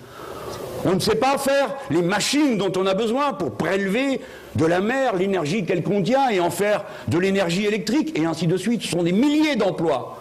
On 0.86 0.96
ne 0.96 1.00
sait 1.00 1.16
pas 1.16 1.38
faire 1.38 1.76
les 1.92 2.02
machines 2.02 2.58
dont 2.58 2.72
on 2.76 2.86
a 2.86 2.94
besoin 2.94 3.34
pour 3.34 3.52
prélever 3.52 4.20
de 4.56 4.66
la 4.66 4.82
mer 4.82 5.16
l'énergie 5.16 5.66
qu'elle 5.66 5.84
contient 5.84 6.30
et 6.30 6.40
en 6.40 6.50
faire 6.50 6.84
de 7.08 7.18
l'énergie 7.18 7.66
électrique 7.66 8.18
et 8.18 8.26
ainsi 8.26 8.48
de 8.48 8.58
suite. 8.58 8.82
Ce 8.82 8.90
sont 8.90 9.04
des 9.04 9.14
milliers 9.14 9.56
d'emplois. 9.56 10.20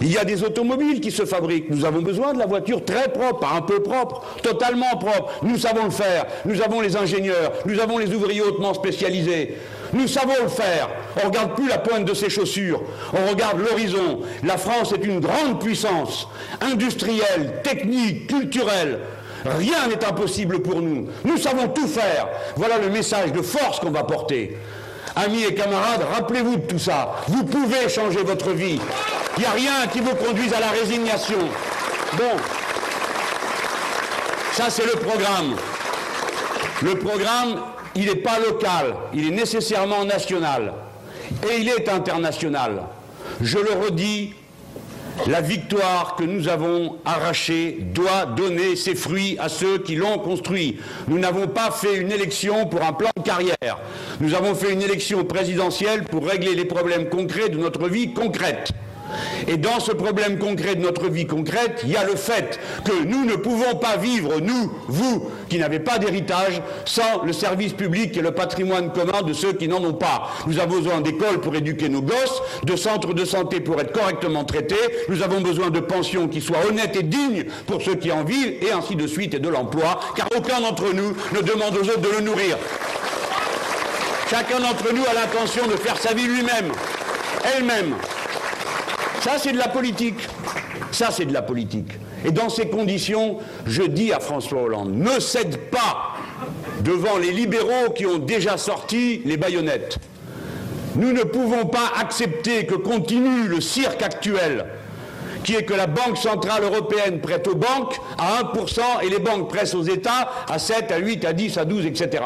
Il 0.00 0.10
y 0.10 0.18
a 0.18 0.24
des 0.24 0.42
automobiles 0.42 1.00
qui 1.00 1.12
se 1.12 1.24
fabriquent. 1.24 1.70
Nous 1.70 1.84
avons 1.84 2.00
besoin 2.00 2.32
de 2.32 2.38
la 2.38 2.46
voiture 2.46 2.84
très 2.84 3.08
propre, 3.12 3.46
un 3.54 3.60
peu 3.60 3.80
propre, 3.82 4.24
totalement 4.42 4.96
propre. 4.98 5.32
Nous 5.42 5.58
savons 5.58 5.84
le 5.84 5.90
faire. 5.90 6.26
Nous 6.46 6.60
avons 6.62 6.80
les 6.80 6.96
ingénieurs, 6.96 7.52
nous 7.66 7.78
avons 7.78 7.98
les 7.98 8.12
ouvriers 8.12 8.40
hautement 8.40 8.74
spécialisés. 8.74 9.56
Nous 9.92 10.08
savons 10.08 10.34
le 10.42 10.48
faire. 10.48 10.88
On 11.16 11.20
ne 11.20 11.26
regarde 11.26 11.54
plus 11.54 11.68
la 11.68 11.78
pointe 11.78 12.04
de 12.04 12.14
ses 12.14 12.30
chaussures. 12.30 12.80
On 13.12 13.28
regarde 13.28 13.58
l'horizon. 13.60 14.20
La 14.42 14.56
France 14.56 14.92
est 14.92 15.04
une 15.04 15.20
grande 15.20 15.60
puissance 15.60 16.28
industrielle, 16.60 17.60
technique, 17.62 18.26
culturelle. 18.26 19.00
Rien 19.44 19.88
n'est 19.88 20.04
impossible 20.04 20.60
pour 20.60 20.80
nous. 20.80 21.08
Nous 21.24 21.36
savons 21.36 21.68
tout 21.68 21.86
faire. 21.86 22.28
Voilà 22.56 22.78
le 22.78 22.88
message 22.88 23.32
de 23.32 23.42
force 23.42 23.80
qu'on 23.80 23.90
va 23.90 24.04
porter. 24.04 24.56
Amis 25.14 25.44
et 25.44 25.54
camarades, 25.54 26.06
rappelez-vous 26.14 26.56
de 26.56 26.66
tout 26.66 26.78
ça. 26.78 27.16
Vous 27.28 27.44
pouvez 27.44 27.88
changer 27.88 28.22
votre 28.22 28.50
vie. 28.50 28.80
Il 29.36 29.40
n'y 29.40 29.46
a 29.46 29.50
rien 29.50 29.86
qui 29.92 30.00
vous 30.00 30.14
conduise 30.14 30.54
à 30.54 30.60
la 30.60 30.68
résignation. 30.68 31.38
Bon, 32.14 32.36
ça 34.52 34.70
c'est 34.70 34.86
le 34.86 34.92
programme. 34.92 35.56
Le 36.82 36.94
programme, 36.96 37.60
il 37.94 38.06
n'est 38.06 38.16
pas 38.16 38.38
local, 38.38 38.94
il 39.14 39.28
est 39.28 39.34
nécessairement 39.34 40.04
national. 40.04 40.72
Et 41.50 41.60
il 41.60 41.68
est 41.68 41.88
international. 41.88 42.82
Je 43.40 43.58
le 43.58 43.72
redis, 43.72 44.34
la 45.26 45.40
victoire 45.40 46.16
que 46.16 46.24
nous 46.24 46.48
avons 46.48 46.98
arrachée 47.04 47.78
doit 47.80 48.26
donner 48.26 48.76
ses 48.76 48.94
fruits 48.94 49.36
à 49.38 49.48
ceux 49.48 49.78
qui 49.78 49.94
l'ont 49.94 50.18
construit. 50.18 50.78
Nous 51.08 51.18
n'avons 51.18 51.48
pas 51.48 51.70
fait 51.70 51.96
une 51.96 52.10
élection 52.10 52.66
pour 52.66 52.82
un 52.82 52.92
plan 52.92 53.10
de 53.16 53.22
carrière. 53.22 53.78
Nous 54.20 54.34
avons 54.34 54.54
fait 54.54 54.72
une 54.72 54.82
élection 54.82 55.24
présidentielle 55.24 56.04
pour 56.04 56.26
régler 56.26 56.54
les 56.54 56.64
problèmes 56.64 57.08
concrets 57.08 57.48
de 57.48 57.58
notre 57.58 57.88
vie 57.88 58.12
concrète. 58.12 58.72
Et 59.48 59.56
dans 59.56 59.80
ce 59.80 59.92
problème 59.92 60.38
concret 60.38 60.74
de 60.74 60.82
notre 60.82 61.08
vie 61.08 61.26
concrète, 61.26 61.80
il 61.84 61.90
y 61.90 61.96
a 61.96 62.04
le 62.04 62.16
fait 62.16 62.58
que 62.84 63.04
nous 63.04 63.24
ne 63.24 63.34
pouvons 63.36 63.76
pas 63.76 63.96
vivre, 63.96 64.40
nous, 64.40 64.72
vous, 64.88 65.30
qui 65.48 65.58
n'avez 65.58 65.80
pas 65.80 65.98
d'héritage, 65.98 66.62
sans 66.84 67.22
le 67.24 67.32
service 67.32 67.72
public 67.72 68.16
et 68.16 68.22
le 68.22 68.32
patrimoine 68.32 68.92
commun 68.92 69.22
de 69.22 69.32
ceux 69.32 69.52
qui 69.52 69.68
n'en 69.68 69.82
ont 69.84 69.94
pas. 69.94 70.30
Nous 70.46 70.58
avons 70.58 70.76
besoin 70.76 71.00
d'écoles 71.00 71.40
pour 71.40 71.54
éduquer 71.54 71.88
nos 71.88 72.02
gosses, 72.02 72.42
de 72.64 72.76
centres 72.76 73.14
de 73.14 73.24
santé 73.24 73.60
pour 73.60 73.80
être 73.80 73.92
correctement 73.92 74.44
traités, 74.44 74.76
nous 75.08 75.22
avons 75.22 75.40
besoin 75.40 75.70
de 75.70 75.80
pensions 75.80 76.28
qui 76.28 76.40
soient 76.40 76.66
honnêtes 76.68 76.96
et 76.96 77.02
dignes 77.02 77.44
pour 77.66 77.82
ceux 77.82 77.94
qui 77.94 78.10
en 78.12 78.24
vivent, 78.24 78.54
et 78.62 78.72
ainsi 78.72 78.96
de 78.96 79.06
suite, 79.06 79.34
et 79.34 79.38
de 79.38 79.48
l'emploi, 79.48 80.00
car 80.16 80.28
aucun 80.36 80.60
d'entre 80.60 80.92
nous 80.92 81.14
ne 81.32 81.40
demande 81.40 81.76
aux 81.76 81.88
autres 81.88 82.00
de 82.00 82.08
le 82.16 82.20
nourrir. 82.20 82.56
Chacun 84.30 84.60
d'entre 84.60 84.92
nous 84.94 85.04
a 85.04 85.12
l'intention 85.12 85.66
de 85.66 85.76
faire 85.76 85.98
sa 85.98 86.14
vie 86.14 86.26
lui-même, 86.26 86.72
elle-même. 87.54 87.94
Ça, 89.22 89.38
c'est 89.38 89.52
de 89.52 89.58
la 89.58 89.68
politique. 89.68 90.18
Ça, 90.90 91.12
c'est 91.12 91.26
de 91.26 91.32
la 91.32 91.42
politique. 91.42 91.92
Et 92.24 92.32
dans 92.32 92.48
ces 92.48 92.66
conditions, 92.66 93.38
je 93.66 93.82
dis 93.82 94.12
à 94.12 94.18
François 94.18 94.62
Hollande, 94.62 94.92
ne 94.96 95.20
cède 95.20 95.70
pas 95.70 96.16
devant 96.80 97.18
les 97.18 97.30
libéraux 97.30 97.92
qui 97.94 98.04
ont 98.04 98.18
déjà 98.18 98.56
sorti 98.56 99.22
les 99.24 99.36
baïonnettes. 99.36 99.98
Nous 100.96 101.12
ne 101.12 101.22
pouvons 101.22 101.66
pas 101.66 101.92
accepter 102.00 102.66
que 102.66 102.74
continue 102.74 103.46
le 103.46 103.60
cirque 103.60 104.02
actuel, 104.02 104.66
qui 105.44 105.54
est 105.54 105.62
que 105.62 105.74
la 105.74 105.86
Banque 105.86 106.18
Centrale 106.18 106.64
Européenne 106.64 107.20
prête 107.20 107.46
aux 107.46 107.54
banques 107.54 108.00
à 108.18 108.42
1% 108.42 108.80
et 109.04 109.08
les 109.08 109.20
banques 109.20 109.48
pressent 109.48 109.76
aux 109.76 109.84
États 109.84 110.32
à 110.48 110.58
7, 110.58 110.90
à 110.90 110.98
8, 110.98 111.24
à 111.24 111.32
10, 111.32 111.58
à 111.58 111.64
12, 111.64 111.86
etc. 111.86 112.24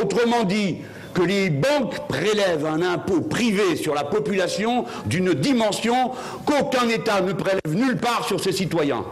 Autrement 0.00 0.44
dit, 0.44 0.78
que 1.14 1.22
les 1.22 1.50
banques 1.50 2.06
prélèvent 2.08 2.66
un 2.66 2.82
impôt 2.82 3.20
privé 3.20 3.76
sur 3.76 3.94
la 3.94 4.04
population 4.04 4.84
d'une 5.06 5.34
dimension 5.34 6.12
qu'aucun 6.44 6.88
État 6.88 7.20
ne 7.20 7.32
prélève 7.32 7.60
nulle 7.74 7.98
part 7.98 8.26
sur 8.26 8.42
ses 8.42 8.52
citoyens. 8.52 9.04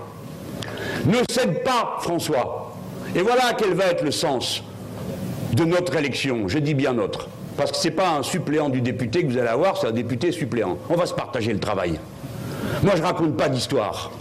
Ne 1.06 1.18
cède 1.30 1.62
pas, 1.62 1.98
François. 2.00 2.74
Et 3.14 3.20
voilà 3.20 3.54
quel 3.56 3.74
va 3.74 3.86
être 3.86 4.04
le 4.04 4.10
sens 4.10 4.62
de 5.52 5.64
notre 5.64 5.96
élection. 5.96 6.48
Je 6.48 6.58
dis 6.58 6.74
bien 6.74 6.92
notre. 6.92 7.28
Parce 7.56 7.72
que 7.72 7.76
ce 7.76 7.88
n'est 7.88 7.94
pas 7.94 8.10
un 8.10 8.22
suppléant 8.22 8.68
du 8.68 8.80
député 8.80 9.22
que 9.22 9.30
vous 9.30 9.38
allez 9.38 9.48
avoir, 9.48 9.76
c'est 9.76 9.88
un 9.88 9.92
député 9.92 10.32
suppléant. 10.32 10.78
On 10.88 10.94
va 10.94 11.06
se 11.06 11.14
partager 11.14 11.52
le 11.52 11.58
travail. 11.60 11.98
Moi, 12.82 12.92
je 12.94 13.00
ne 13.00 13.06
raconte 13.06 13.36
pas 13.36 13.48
d'histoire. 13.48 14.12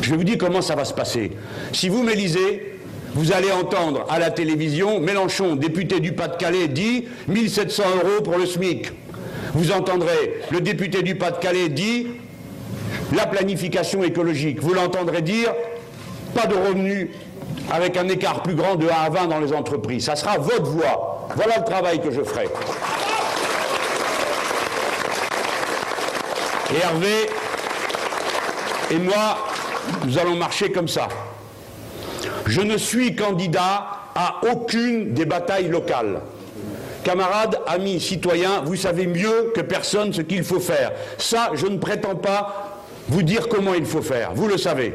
Je 0.00 0.14
vous 0.14 0.24
dire 0.24 0.38
comment 0.38 0.62
ça 0.62 0.74
va 0.74 0.84
se 0.84 0.94
passer. 0.94 1.32
Si 1.72 1.88
vous 1.88 2.02
m'élisez, 2.02 2.65
vous 3.16 3.32
allez 3.32 3.50
entendre 3.50 4.04
à 4.10 4.18
la 4.18 4.30
télévision 4.30 5.00
Mélenchon, 5.00 5.56
député 5.56 6.00
du 6.00 6.12
Pas-de-Calais, 6.12 6.68
dit 6.68 7.06
1700 7.28 7.82
euros 8.04 8.22
pour 8.22 8.36
le 8.36 8.44
SMIC. 8.44 8.92
Vous 9.54 9.72
entendrez 9.72 10.42
le 10.50 10.60
député 10.60 11.02
du 11.02 11.14
Pas-de-Calais 11.14 11.70
dit 11.70 12.08
la 13.16 13.26
planification 13.26 14.04
écologique. 14.04 14.60
Vous 14.60 14.74
l'entendrez 14.74 15.22
dire 15.22 15.50
pas 16.34 16.46
de 16.46 16.54
revenus 16.54 17.08
avec 17.72 17.96
un 17.96 18.06
écart 18.08 18.42
plus 18.42 18.54
grand 18.54 18.76
de 18.76 18.86
1 18.86 18.90
à 18.90 19.08
20 19.08 19.28
dans 19.28 19.40
les 19.40 19.54
entreprises. 19.54 20.04
Ça 20.04 20.14
sera 20.14 20.36
votre 20.36 20.66
voix. 20.66 21.26
Voilà 21.36 21.56
le 21.56 21.64
travail 21.64 22.02
que 22.02 22.10
je 22.10 22.22
ferai. 22.22 22.44
Et 26.70 26.82
Hervé 26.82 27.30
et 28.90 28.98
moi, 28.98 29.38
nous 30.04 30.18
allons 30.18 30.36
marcher 30.36 30.70
comme 30.70 30.88
ça. 30.88 31.08
Je 32.46 32.60
ne 32.60 32.76
suis 32.76 33.16
candidat 33.16 33.88
à 34.14 34.40
aucune 34.50 35.12
des 35.12 35.24
batailles 35.24 35.68
locales. 35.68 36.20
Camarades, 37.02 37.60
amis, 37.66 38.00
citoyens, 38.00 38.62
vous 38.64 38.76
savez 38.76 39.06
mieux 39.06 39.52
que 39.54 39.60
personne 39.60 40.12
ce 40.12 40.22
qu'il 40.22 40.44
faut 40.44 40.60
faire. 40.60 40.92
Ça, 41.18 41.50
je 41.54 41.66
ne 41.66 41.78
prétends 41.78 42.16
pas 42.16 42.82
vous 43.08 43.22
dire 43.22 43.48
comment 43.48 43.74
il 43.74 43.84
faut 43.84 44.02
faire. 44.02 44.32
Vous 44.34 44.48
le 44.48 44.58
savez. 44.58 44.94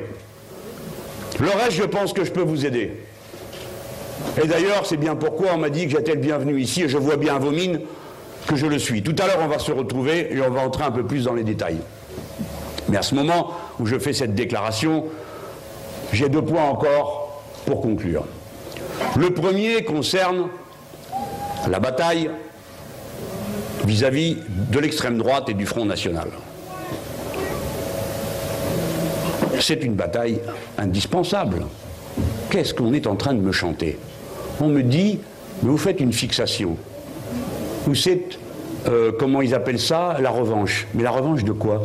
Le 1.40 1.50
reste, 1.50 1.72
je 1.72 1.84
pense 1.84 2.14
que 2.14 2.24
je 2.24 2.32
peux 2.32 2.42
vous 2.42 2.66
aider. 2.66 2.98
Et 4.42 4.48
d'ailleurs, 4.48 4.86
c'est 4.86 4.98
bien 4.98 5.16
pourquoi 5.16 5.50
on 5.54 5.58
m'a 5.58 5.70
dit 5.70 5.88
que 5.88 5.92
j'étais 5.92 6.14
le 6.14 6.20
bienvenu 6.20 6.60
ici 6.60 6.84
et 6.84 6.90
je 6.90 6.98
vois 6.98 7.18
bien 7.18 7.38
vos 7.38 7.52
mines 7.52 7.82
que 8.48 8.56
je 8.56 8.66
le 8.66 8.80
suis. 8.80 9.04
Tout 9.04 9.16
à 9.22 9.28
l'heure, 9.28 9.40
on 9.42 9.48
va 9.48 9.60
se 9.60 9.72
retrouver 9.72 10.34
et 10.34 10.42
on 10.42 10.50
va 10.52 10.62
entrer 10.62 10.84
un 10.84 10.92
peu 10.92 11.04
plus 11.04 11.26
dans 11.26 11.34
les 11.34 11.44
détails. 11.44 11.80
Mais 12.90 12.98
à 12.98 13.02
ce 13.02 13.16
moment 13.16 13.52
où 13.80 13.86
je 13.86 13.98
fais 14.00 14.14
cette 14.14 14.36
déclaration, 14.36 15.06
j'ai 16.14 16.30
deux 16.30 16.42
points 16.42 16.64
encore 16.64 17.21
pour 17.66 17.82
conclure. 17.82 18.26
Le 19.18 19.30
premier 19.32 19.84
concerne 19.84 20.48
la 21.70 21.80
bataille 21.80 22.30
vis-à-vis 23.86 24.38
de 24.48 24.80
l'extrême 24.80 25.18
droite 25.18 25.50
et 25.50 25.54
du 25.54 25.66
Front 25.66 25.86
National. 25.86 26.30
C'est 29.60 29.84
une 29.84 29.94
bataille 29.94 30.40
indispensable. 30.78 31.66
Qu'est-ce 32.50 32.74
qu'on 32.74 32.94
est 32.94 33.06
en 33.08 33.16
train 33.16 33.34
de 33.34 33.40
me 33.42 33.52
chanter? 33.52 33.98
On 34.60 34.68
me 34.68 34.82
dit, 34.82 35.20
mais 35.62 35.70
vous 35.70 35.78
faites 35.78 36.00
une 36.00 36.14
fixation. 36.14 36.78
Vous 37.86 38.10
êtes, 38.10 38.40
euh, 38.88 39.12
comment 39.18 39.42
ils 39.42 39.54
appellent 39.54 39.80
ça, 39.80 40.18
la 40.20 40.30
revanche. 40.30 40.88
Mais 40.94 41.04
la 41.04 41.12
revanche 41.12 41.44
de 41.44 41.52
quoi? 41.52 41.82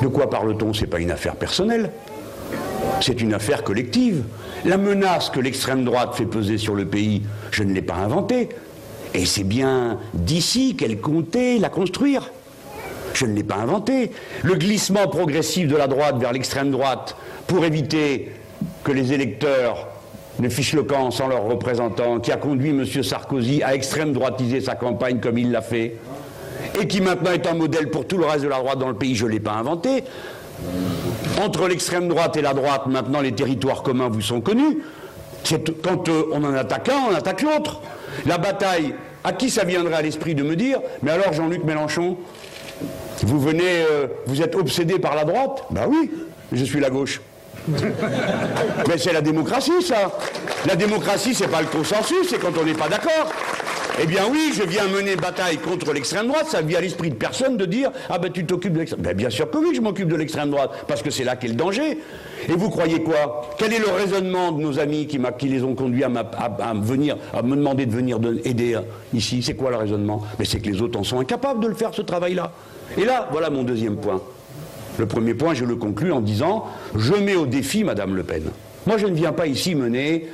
De 0.00 0.08
quoi 0.08 0.30
parle-t-on? 0.30 0.72
C'est 0.72 0.86
pas 0.86 1.00
une 1.00 1.10
affaire 1.10 1.36
personnelle. 1.36 1.90
C'est 3.02 3.20
une 3.20 3.34
affaire 3.34 3.64
collective. 3.64 4.22
La 4.64 4.76
menace 4.76 5.28
que 5.28 5.40
l'extrême 5.40 5.84
droite 5.84 6.14
fait 6.14 6.24
peser 6.24 6.56
sur 6.56 6.76
le 6.76 6.86
pays, 6.86 7.22
je 7.50 7.64
ne 7.64 7.72
l'ai 7.72 7.82
pas 7.82 7.96
inventée. 7.96 8.48
Et 9.12 9.26
c'est 9.26 9.42
bien 9.42 9.98
d'ici 10.14 10.76
qu'elle 10.76 11.00
comptait 11.00 11.58
la 11.58 11.68
construire. 11.68 12.30
Je 13.14 13.26
ne 13.26 13.34
l'ai 13.34 13.42
pas 13.42 13.56
inventée. 13.56 14.12
Le 14.44 14.54
glissement 14.54 15.08
progressif 15.08 15.66
de 15.66 15.76
la 15.76 15.88
droite 15.88 16.16
vers 16.18 16.32
l'extrême 16.32 16.70
droite 16.70 17.16
pour 17.48 17.64
éviter 17.64 18.30
que 18.84 18.92
les 18.92 19.12
électeurs 19.12 19.88
ne 20.38 20.48
fichent 20.48 20.74
le 20.74 20.84
camp 20.84 21.10
sans 21.10 21.26
leurs 21.26 21.44
représentants, 21.44 22.20
qui 22.20 22.30
a 22.30 22.36
conduit 22.36 22.70
M. 22.70 22.84
Sarkozy 23.02 23.64
à 23.64 23.74
extrême 23.74 24.12
droitiser 24.12 24.60
sa 24.60 24.76
campagne 24.76 25.18
comme 25.18 25.38
il 25.38 25.50
l'a 25.50 25.60
fait, 25.60 25.96
et 26.80 26.86
qui 26.86 27.00
maintenant 27.00 27.32
est 27.32 27.46
un 27.46 27.54
modèle 27.54 27.90
pour 27.90 28.06
tout 28.06 28.16
le 28.16 28.24
reste 28.24 28.44
de 28.44 28.48
la 28.48 28.58
droite 28.58 28.78
dans 28.78 28.88
le 28.88 28.94
pays, 28.94 29.14
je 29.14 29.26
ne 29.26 29.32
l'ai 29.32 29.40
pas 29.40 29.52
inventé. 29.52 30.04
Entre 31.40 31.68
l'extrême 31.68 32.08
droite 32.08 32.36
et 32.36 32.42
la 32.42 32.54
droite, 32.54 32.86
maintenant 32.86 33.20
les 33.20 33.32
territoires 33.32 33.82
communs 33.82 34.08
vous 34.08 34.20
sont 34.20 34.40
connus. 34.40 34.78
Quand 35.82 36.08
euh, 36.08 36.24
on 36.32 36.44
en 36.44 36.54
attaque 36.54 36.88
un, 36.88 37.10
on 37.10 37.14
attaque 37.14 37.42
l'autre. 37.42 37.80
La 38.26 38.38
bataille, 38.38 38.94
à 39.24 39.32
qui 39.32 39.50
ça 39.50 39.64
viendrait 39.64 39.94
à 39.94 40.02
l'esprit 40.02 40.34
de 40.34 40.42
me 40.42 40.56
dire, 40.56 40.78
mais 41.02 41.10
alors 41.10 41.32
Jean-Luc 41.32 41.64
Mélenchon, 41.64 42.16
vous 43.22 43.40
venez, 43.40 43.84
euh, 43.90 44.06
vous 44.26 44.42
êtes 44.42 44.54
obsédé 44.54 44.98
par 44.98 45.14
la 45.14 45.24
droite? 45.24 45.64
Ben 45.70 45.86
oui, 45.88 46.10
je 46.52 46.64
suis 46.64 46.80
la 46.80 46.90
gauche. 46.90 47.20
mais 47.68 48.98
c'est 48.98 49.12
la 49.12 49.20
démocratie, 49.20 49.82
ça. 49.82 50.10
La 50.66 50.76
démocratie, 50.76 51.34
c'est 51.34 51.48
pas 51.48 51.60
le 51.60 51.68
consensus, 51.68 52.28
c'est 52.28 52.38
quand 52.38 52.52
on 52.60 52.64
n'est 52.64 52.74
pas 52.74 52.88
d'accord. 52.88 53.30
Eh 54.00 54.06
bien 54.06 54.22
oui, 54.30 54.52
je 54.56 54.62
viens 54.62 54.88
mener 54.88 55.16
bataille 55.16 55.58
contre 55.58 55.92
l'extrême 55.92 56.26
droite, 56.26 56.46
ça 56.48 56.62
vient 56.62 56.78
à 56.78 56.80
l'esprit 56.80 57.10
de 57.10 57.14
personne 57.14 57.56
de 57.56 57.66
dire 57.66 57.90
Ah 58.08 58.18
ben 58.18 58.32
tu 58.32 58.46
t'occupes 58.46 58.72
de 58.72 58.78
l'extrême 58.78 59.02
droite. 59.02 59.16
Ben, 59.16 59.18
bien 59.18 59.30
sûr 59.30 59.50
que 59.50 59.58
oui, 59.58 59.74
je 59.74 59.80
m'occupe 59.80 60.08
de 60.08 60.16
l'extrême 60.16 60.50
droite, 60.50 60.70
parce 60.88 61.02
que 61.02 61.10
c'est 61.10 61.24
là 61.24 61.36
qu'est 61.36 61.48
le 61.48 61.54
danger. 61.54 61.98
Et 62.48 62.52
vous 62.52 62.70
croyez 62.70 63.02
quoi? 63.02 63.50
Quel 63.58 63.72
est 63.72 63.78
le 63.78 63.90
raisonnement 63.90 64.50
de 64.52 64.62
nos 64.62 64.78
amis 64.78 65.06
qui, 65.06 65.48
les 65.48 65.62
ont 65.62 65.74
conduits 65.74 66.04
à, 66.04 66.08
me 66.08 67.56
demander 67.56 67.86
de 67.86 67.92
venir 67.92 68.18
aider 68.44 68.78
ici? 69.12 69.42
C'est 69.42 69.54
quoi 69.54 69.70
le 69.70 69.76
raisonnement? 69.76 70.22
Mais 70.38 70.46
c'est 70.46 70.60
que 70.60 70.68
les 70.70 70.80
autres 70.80 70.98
en 70.98 71.04
sont 71.04 71.20
incapables 71.20 71.60
de 71.62 71.68
le 71.68 71.74
faire, 71.74 71.92
ce 71.92 72.02
travail-là. 72.02 72.52
Et 72.96 73.04
là, 73.04 73.28
voilà 73.30 73.50
mon 73.50 73.62
deuxième 73.62 73.96
point. 73.96 74.20
Le 74.98 75.06
premier 75.06 75.34
point, 75.34 75.54
je 75.54 75.64
le 75.64 75.76
conclus 75.76 76.12
en 76.12 76.20
disant 76.20 76.66
Je 76.94 77.14
mets 77.14 77.36
au 77.36 77.46
défi 77.46 77.84
Madame 77.84 78.16
Le 78.16 78.22
Pen. 78.22 78.44
Moi, 78.86 78.96
je 78.96 79.06
ne 79.06 79.14
viens 79.14 79.32
pas 79.32 79.46
ici 79.46 79.74
mener 79.74 80.28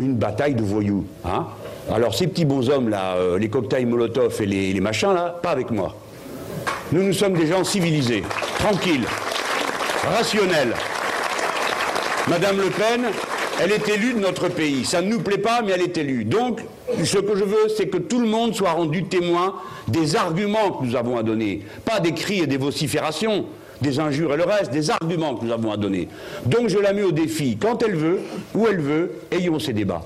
une 0.00 0.14
bataille 0.14 0.54
de 0.54 0.62
voyous. 0.62 1.04
Hein. 1.24 1.46
Alors, 1.90 2.14
ces 2.14 2.26
petits 2.26 2.44
bonshommes 2.44 2.88
là, 2.88 3.16
euh, 3.16 3.38
les 3.38 3.48
cocktails 3.48 3.86
Molotov 3.86 4.40
et 4.40 4.46
les, 4.46 4.72
les 4.72 4.80
machins 4.80 5.12
là, 5.12 5.38
pas 5.42 5.50
avec 5.50 5.70
moi. 5.70 5.94
Nous, 6.92 7.02
nous 7.02 7.12
sommes 7.12 7.34
des 7.34 7.46
gens 7.46 7.64
civilisés, 7.64 8.22
tranquilles, 8.58 9.06
rationnels. 10.16 10.74
Madame 12.28 12.58
Le 12.58 12.70
Pen, 12.70 13.06
elle 13.60 13.72
est 13.72 13.88
élue 13.88 14.14
de 14.14 14.20
notre 14.20 14.48
pays. 14.48 14.84
Ça 14.84 15.02
ne 15.02 15.08
nous 15.08 15.20
plaît 15.20 15.38
pas, 15.38 15.62
mais 15.62 15.72
elle 15.72 15.82
est 15.82 15.96
élue. 15.96 16.24
Donc, 16.24 16.60
ce 17.02 17.18
que 17.18 17.36
je 17.36 17.44
veux, 17.44 17.68
c'est 17.76 17.88
que 17.88 17.98
tout 17.98 18.20
le 18.20 18.28
monde 18.28 18.54
soit 18.54 18.72
rendu 18.72 19.04
témoin 19.04 19.54
des 19.88 20.14
arguments 20.14 20.70
que 20.72 20.84
nous 20.84 20.94
avons 20.94 21.16
à 21.18 21.22
donner. 21.22 21.62
Pas 21.84 21.98
des 21.98 22.12
cris 22.12 22.40
et 22.40 22.46
des 22.46 22.58
vociférations, 22.58 23.46
des 23.80 23.98
injures 23.98 24.34
et 24.34 24.36
le 24.36 24.44
reste, 24.44 24.70
des 24.70 24.90
arguments 24.90 25.34
que 25.34 25.44
nous 25.44 25.52
avons 25.52 25.72
à 25.72 25.76
donner. 25.76 26.08
Donc, 26.46 26.68
je 26.68 26.78
la 26.78 26.92
mets 26.92 27.02
au 27.02 27.12
défi. 27.12 27.58
Quand 27.60 27.82
elle 27.82 27.96
veut, 27.96 28.20
où 28.54 28.68
elle 28.68 28.80
veut, 28.80 29.12
ayons 29.32 29.58
ces 29.58 29.72
débats. 29.72 30.04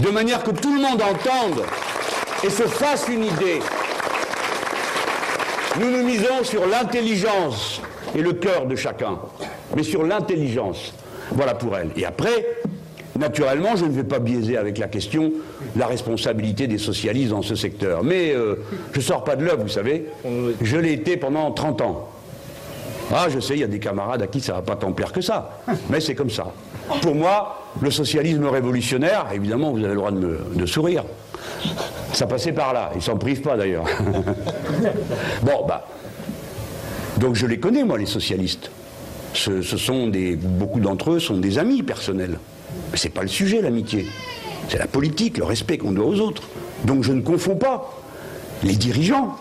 De 0.00 0.10
manière 0.10 0.42
que 0.44 0.50
tout 0.52 0.72
le 0.74 0.80
monde 0.80 1.02
entende 1.02 1.64
et 2.44 2.50
se 2.50 2.62
fasse 2.62 3.08
une 3.08 3.24
idée. 3.24 3.60
Nous 5.80 5.90
nous 5.90 6.04
misons 6.04 6.44
sur 6.44 6.66
l'intelligence 6.66 7.80
et 8.16 8.22
le 8.22 8.32
cœur 8.32 8.66
de 8.66 8.76
chacun, 8.76 9.18
mais 9.76 9.82
sur 9.82 10.04
l'intelligence. 10.04 10.92
Voilà 11.32 11.54
pour 11.54 11.76
elle. 11.76 11.90
Et 11.96 12.04
après, 12.04 12.46
naturellement, 13.18 13.76
je 13.76 13.84
ne 13.84 13.90
vais 13.90 14.04
pas 14.04 14.18
biaiser 14.18 14.56
avec 14.56 14.78
la 14.78 14.88
question 14.88 15.32
la 15.76 15.86
responsabilité 15.86 16.66
des 16.66 16.78
socialistes 16.78 17.30
dans 17.30 17.42
ce 17.42 17.54
secteur. 17.54 18.02
Mais 18.02 18.32
euh, 18.32 18.56
je 18.92 18.98
ne 18.98 19.04
sors 19.04 19.24
pas 19.24 19.36
de 19.36 19.44
l'œuvre, 19.44 19.62
vous 19.62 19.68
savez. 19.68 20.06
Je 20.62 20.76
l'ai 20.76 20.92
été 20.92 21.16
pendant 21.16 21.50
30 21.50 21.80
ans. 21.82 22.08
Ah, 23.12 23.26
je 23.30 23.40
sais, 23.40 23.54
il 23.54 23.60
y 23.60 23.64
a 23.64 23.68
des 23.68 23.78
camarades 23.78 24.22
à 24.22 24.26
qui 24.26 24.40
ça 24.40 24.54
va 24.54 24.62
pas 24.62 24.76
tant 24.76 24.92
plaire 24.92 25.12
que 25.12 25.20
ça. 25.20 25.58
Mais 25.88 26.00
c'est 26.00 26.14
comme 26.14 26.30
ça. 26.30 26.52
Pour 27.00 27.14
moi, 27.14 27.62
le 27.80 27.90
socialisme 27.90 28.46
révolutionnaire, 28.46 29.26
évidemment, 29.32 29.72
vous 29.72 29.78
avez 29.78 29.88
le 29.88 29.94
droit 29.94 30.10
de, 30.10 30.38
me, 30.54 30.66
sourire. 30.66 31.04
Ça 32.12 32.26
passait 32.26 32.52
par 32.52 32.72
là. 32.72 32.90
Ils 32.94 33.02
s'en 33.02 33.16
privent 33.16 33.40
pas 33.40 33.56
d'ailleurs. 33.56 33.84
bon, 35.42 35.66
bah. 35.66 35.86
Donc 37.18 37.34
je 37.34 37.46
les 37.46 37.58
connais, 37.58 37.84
moi, 37.84 37.98
les 37.98 38.06
socialistes. 38.06 38.70
Ce, 39.32 39.62
sont 39.62 40.08
des, 40.08 40.36
beaucoup 40.36 40.80
d'entre 40.80 41.12
eux 41.12 41.20
sont 41.20 41.38
des 41.38 41.58
amis 41.58 41.82
personnels. 41.82 42.38
Mais 42.90 42.98
ce 42.98 43.06
n'est 43.06 43.12
pas 43.12 43.22
le 43.22 43.28
sujet, 43.28 43.62
l'amitié. 43.62 44.06
C'est 44.68 44.78
la 44.78 44.86
politique, 44.86 45.38
le 45.38 45.44
respect 45.44 45.78
qu'on 45.78 45.92
doit 45.92 46.06
aux 46.06 46.20
autres. 46.20 46.42
Donc 46.84 47.02
je 47.02 47.12
ne 47.12 47.20
confonds 47.20 47.56
pas 47.56 47.90
les 48.62 48.74
dirigeants 48.74 49.36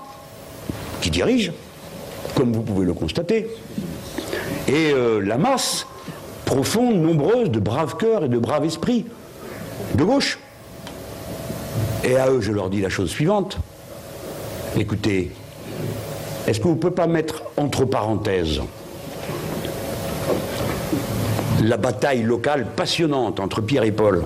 qui 1.02 1.10
dirigent, 1.10 1.52
comme 2.38 2.54
vous 2.54 2.62
pouvez 2.62 2.86
le 2.86 2.94
constater, 2.94 3.48
et 4.68 4.92
euh, 4.94 5.20
la 5.20 5.40
masse 5.40 5.88
profonde, 6.46 7.02
nombreuse 7.02 7.50
de 7.50 7.60
braves 7.60 7.98
cœurs 7.98 8.26
et 8.26 8.30
de 8.30 8.38
braves 8.38 8.64
esprits 8.64 9.06
de 9.96 10.04
gauche. 10.04 10.38
Et 12.04 12.16
à 12.16 12.30
eux, 12.30 12.40
je 12.40 12.52
leur 12.52 12.70
dis 12.70 12.80
la 12.80 12.90
chose 12.90 13.10
suivante. 13.10 13.58
Écoutez, 14.78 15.32
est-ce 16.46 16.60
que 16.60 16.66
vous 16.66 16.76
ne 16.76 16.80
pouvez 16.80 16.94
pas 16.94 17.08
mettre 17.08 17.42
entre 17.58 17.86
parenthèses 17.86 18.62
la 21.64 21.78
bataille 21.78 22.22
locale 22.22 22.68
passionnante 22.76 23.40
entre 23.40 23.62
Pierre 23.62 23.84
et 23.84 23.92
Paul, 23.92 24.26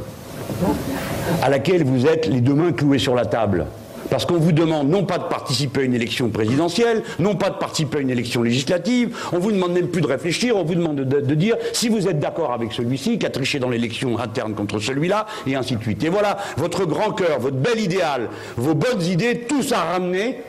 à 1.42 1.50
laquelle 1.50 1.86
vous 1.86 2.08
êtes 2.08 2.26
les 2.26 2.42
deux 2.42 2.56
mains 2.56 2.74
clouées 2.74 3.00
sur 3.00 3.16
la 3.16 3.26
table? 3.26 3.68
Parce 4.12 4.26
qu'on 4.26 4.40
vous 4.40 4.52
demande 4.52 4.90
non 4.90 5.06
pas 5.06 5.18
de 5.20 5.24
participer 5.24 5.80
à 5.80 5.84
une 5.84 5.94
élection 5.94 6.28
présidentielle, 6.28 7.02
non 7.18 7.36
pas 7.36 7.50
de 7.50 7.56
participer 7.56 8.00
à 8.00 8.02
une 8.02 8.10
élection 8.10 8.44
législative, 8.44 9.16
on 9.32 9.40
vous 9.40 9.54
demande 9.54 9.72
même 9.72 9.88
plus 9.88 10.02
de 10.02 10.08
réfléchir, 10.08 10.58
on 10.58 10.66
vous 10.66 10.76
demande 10.76 10.98
de, 10.98 11.34
dire 11.34 11.56
si 11.72 11.88
vous 11.88 12.10
êtes 12.10 12.20
d'accord 12.20 12.52
avec 12.52 12.74
celui-ci, 12.74 13.18
qui 13.18 13.26
a 13.26 13.30
triché 13.30 13.58
dans 13.58 13.70
l'élection 13.70 14.20
interne 14.20 14.54
contre 14.54 14.80
celui-là, 14.80 15.28
et 15.48 15.56
ainsi 15.56 15.78
de 15.78 15.82
suite. 15.82 16.04
Et 16.04 16.10
voilà, 16.10 16.36
votre 16.58 16.86
grand 16.86 17.12
cœur, 17.12 17.40
votre 17.40 17.56
bel 17.56 17.80
idéal, 17.80 18.28
vos 18.58 18.74
bonnes 18.74 19.02
idées, 19.02 19.46
tout 19.48 19.64
ça 19.64 19.78
ramené 19.78 20.42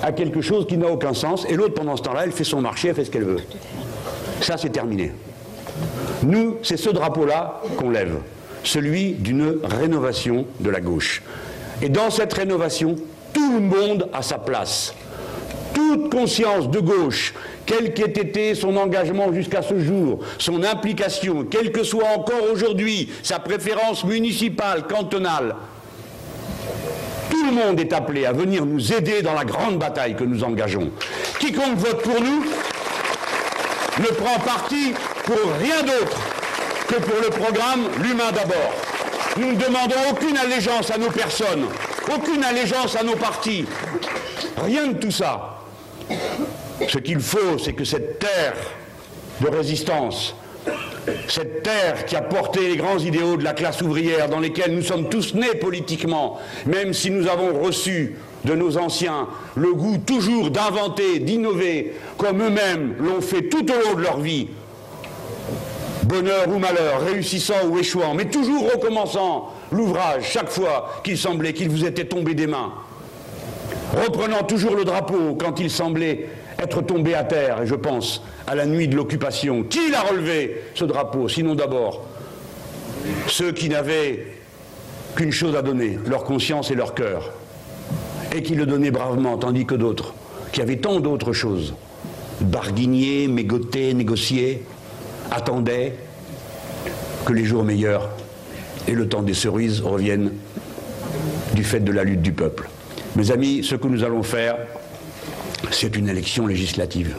à 0.00 0.12
quelque 0.12 0.40
chose 0.40 0.64
qui 0.68 0.78
n'a 0.78 0.86
aucun 0.86 1.12
sens, 1.12 1.44
et 1.48 1.54
l'autre 1.56 1.74
pendant 1.74 1.96
ce 1.96 2.02
temps-là, 2.02 2.20
elle 2.22 2.30
fait 2.30 2.44
son 2.44 2.60
marché, 2.60 2.90
elle 2.90 2.94
fait 2.94 3.04
ce 3.04 3.10
qu'elle 3.10 3.24
veut. 3.24 3.40
Ça, 4.40 4.58
c'est 4.58 4.70
terminé. 4.70 5.10
Nous, 6.22 6.58
c'est 6.62 6.76
ce 6.76 6.90
drapeau-là 6.90 7.62
qu'on 7.78 7.90
lève, 7.90 8.18
celui 8.62 9.14
d'une 9.14 9.56
rénovation 9.64 10.46
de 10.60 10.70
la 10.70 10.80
gauche. 10.80 11.24
Et 11.82 11.88
dans 11.88 12.10
cette 12.10 12.32
rénovation, 12.32 12.96
tout 13.32 13.52
le 13.52 13.60
monde 13.60 14.08
a 14.12 14.22
sa 14.22 14.38
place. 14.38 14.94
Toute 15.74 16.10
conscience 16.10 16.70
de 16.70 16.80
gauche, 16.80 17.34
quel 17.66 17.92
qu'ait 17.92 18.04
été 18.04 18.54
son 18.54 18.76
engagement 18.76 19.32
jusqu'à 19.32 19.60
ce 19.60 19.78
jour, 19.78 20.20
son 20.38 20.62
implication, 20.62 21.44
quelle 21.44 21.70
que 21.70 21.82
soit 21.82 22.08
encore 22.16 22.50
aujourd'hui 22.50 23.10
sa 23.22 23.38
préférence 23.38 24.04
municipale, 24.04 24.86
cantonale, 24.86 25.56
tout 27.30 27.44
le 27.44 27.52
monde 27.52 27.78
est 27.80 27.92
appelé 27.92 28.24
à 28.24 28.32
venir 28.32 28.64
nous 28.64 28.92
aider 28.92 29.20
dans 29.20 29.34
la 29.34 29.44
grande 29.44 29.78
bataille 29.78 30.16
que 30.16 30.24
nous 30.24 30.44
engageons. 30.44 30.90
Quiconque 31.38 31.76
vote 31.76 32.02
pour 32.02 32.20
nous 32.20 32.44
ne 33.98 34.14
prend 34.14 34.38
parti 34.40 34.92
pour 35.24 35.36
rien 35.60 35.82
d'autre 35.82 36.18
que 36.88 36.94
pour 36.96 37.20
le 37.20 37.30
programme 37.30 37.88
L'humain 38.02 38.30
d'abord. 38.32 38.85
Nous 39.38 39.52
ne 39.52 39.56
demandons 39.56 39.94
aucune 40.10 40.36
allégeance 40.36 40.90
à 40.90 40.98
nos 40.98 41.10
personnes, 41.10 41.66
aucune 42.14 42.42
allégeance 42.42 42.96
à 42.96 43.02
nos 43.02 43.16
partis. 43.16 43.66
Rien 44.56 44.88
de 44.88 44.94
tout 44.94 45.10
ça. 45.10 45.60
Ce 46.88 46.98
qu'il 46.98 47.20
faut, 47.20 47.58
c'est 47.58 47.74
que 47.74 47.84
cette 47.84 48.18
terre 48.18 48.54
de 49.40 49.48
résistance, 49.48 50.34
cette 51.28 51.62
terre 51.62 52.06
qui 52.06 52.16
a 52.16 52.22
porté 52.22 52.68
les 52.68 52.76
grands 52.76 52.98
idéaux 52.98 53.36
de 53.36 53.44
la 53.44 53.52
classe 53.52 53.82
ouvrière, 53.82 54.28
dans 54.28 54.40
lesquels 54.40 54.74
nous 54.74 54.82
sommes 54.82 55.08
tous 55.08 55.34
nés 55.34 55.54
politiquement, 55.60 56.38
même 56.64 56.94
si 56.94 57.10
nous 57.10 57.28
avons 57.28 57.62
reçu 57.62 58.16
de 58.44 58.54
nos 58.54 58.78
anciens 58.78 59.28
le 59.54 59.74
goût 59.74 59.98
toujours 59.98 60.50
d'inventer, 60.50 61.18
d'innover, 61.18 61.94
comme 62.16 62.42
eux-mêmes 62.42 62.94
l'ont 63.00 63.20
fait 63.20 63.42
tout 63.42 63.70
au 63.70 63.88
long 63.88 63.94
de 63.94 64.02
leur 64.02 64.20
vie, 64.20 64.48
bonheur 66.06 66.48
ou 66.48 66.58
malheur, 66.58 67.02
réussissant 67.04 67.66
ou 67.68 67.78
échouant, 67.78 68.14
mais 68.14 68.26
toujours 68.26 68.70
recommençant 68.72 69.52
l'ouvrage 69.72 70.24
chaque 70.30 70.50
fois 70.50 71.00
qu'il 71.04 71.18
semblait 71.18 71.52
qu'il 71.52 71.68
vous 71.68 71.84
était 71.84 72.04
tombé 72.04 72.34
des 72.34 72.46
mains, 72.46 72.72
reprenant 74.04 74.44
toujours 74.44 74.76
le 74.76 74.84
drapeau 74.84 75.36
quand 75.38 75.58
il 75.60 75.70
semblait 75.70 76.28
être 76.58 76.80
tombé 76.82 77.14
à 77.14 77.24
terre, 77.24 77.62
et 77.62 77.66
je 77.66 77.74
pense 77.74 78.22
à 78.46 78.54
la 78.54 78.66
nuit 78.66 78.88
de 78.88 78.96
l'occupation. 78.96 79.62
Qui 79.64 79.90
l'a 79.90 80.02
relevé, 80.02 80.62
ce 80.74 80.84
drapeau 80.84 81.28
Sinon 81.28 81.54
d'abord 81.54 82.04
ceux 83.28 83.52
qui 83.52 83.68
n'avaient 83.68 84.26
qu'une 85.14 85.32
chose 85.32 85.54
à 85.56 85.62
donner, 85.62 85.98
leur 86.06 86.24
conscience 86.24 86.70
et 86.70 86.74
leur 86.74 86.94
cœur, 86.94 87.32
et 88.34 88.42
qui 88.42 88.54
le 88.54 88.66
donnaient 88.66 88.90
bravement, 88.90 89.36
tandis 89.38 89.66
que 89.66 89.74
d'autres, 89.74 90.14
qui 90.52 90.60
avaient 90.60 90.76
tant 90.76 91.00
d'autres 91.00 91.32
choses, 91.32 91.74
barguigner, 92.40 93.28
mégoter, 93.28 93.94
négocier, 93.94 94.62
attendait 95.30 95.94
que 97.24 97.32
les 97.32 97.44
jours 97.44 97.64
meilleurs 97.64 98.10
et 98.88 98.92
le 98.92 99.08
temps 99.08 99.22
des 99.22 99.34
cerises 99.34 99.80
reviennent 99.80 100.30
du 101.54 101.64
fait 101.64 101.80
de 101.80 101.92
la 101.92 102.04
lutte 102.04 102.22
du 102.22 102.32
peuple. 102.32 102.68
Mes 103.16 103.30
amis, 103.30 103.64
ce 103.64 103.74
que 103.74 103.88
nous 103.88 104.04
allons 104.04 104.22
faire, 104.22 104.56
c'est 105.70 105.96
une 105.96 106.08
élection 106.08 106.46
législative. 106.46 107.16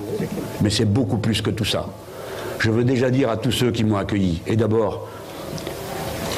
Mais 0.62 0.70
c'est 0.70 0.86
beaucoup 0.86 1.18
plus 1.18 1.42
que 1.42 1.50
tout 1.50 1.66
ça. 1.66 1.88
Je 2.60 2.72
veux 2.72 2.84
déjà 2.84 3.10
dire 3.10 3.30
à 3.30 3.38
tous 3.38 3.52
ceux 3.52 3.72
qui 3.72 3.84
m'ont 3.84 3.98
accueilli, 3.98 4.42
et 4.48 4.56
d'abord, 4.56 5.10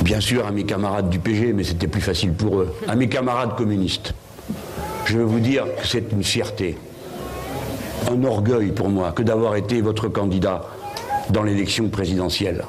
bien 0.02 0.20
sûr 0.20 0.46
à 0.46 0.52
mes 0.52 0.64
camarades 0.64 1.10
du 1.10 1.20
PG, 1.20 1.54
mais 1.54 1.64
c'était 1.64 1.88
plus 1.88 2.02
facile 2.02 2.34
pour 2.34 2.60
eux, 2.60 2.76
à 2.88 2.96
mes 2.96 3.08
camarades 3.08 3.56
communistes, 3.56 4.14
je 5.06 5.18
veux 5.18 5.24
vous 5.24 5.40
dire 5.40 5.66
que 5.82 5.88
c'est 5.88 6.12
une 6.12 6.24
fierté, 6.24 6.78
un 8.12 8.24
orgueil 8.24 8.72
pour 8.72 8.90
moi 8.90 9.12
que 9.12 9.24
d'avoir 9.24 9.56
été 9.56 9.82
votre 9.82 10.08
candidat 10.08 10.62
dans 11.30 11.44
l'élection 11.44 11.90
présidentielle. 11.90 12.64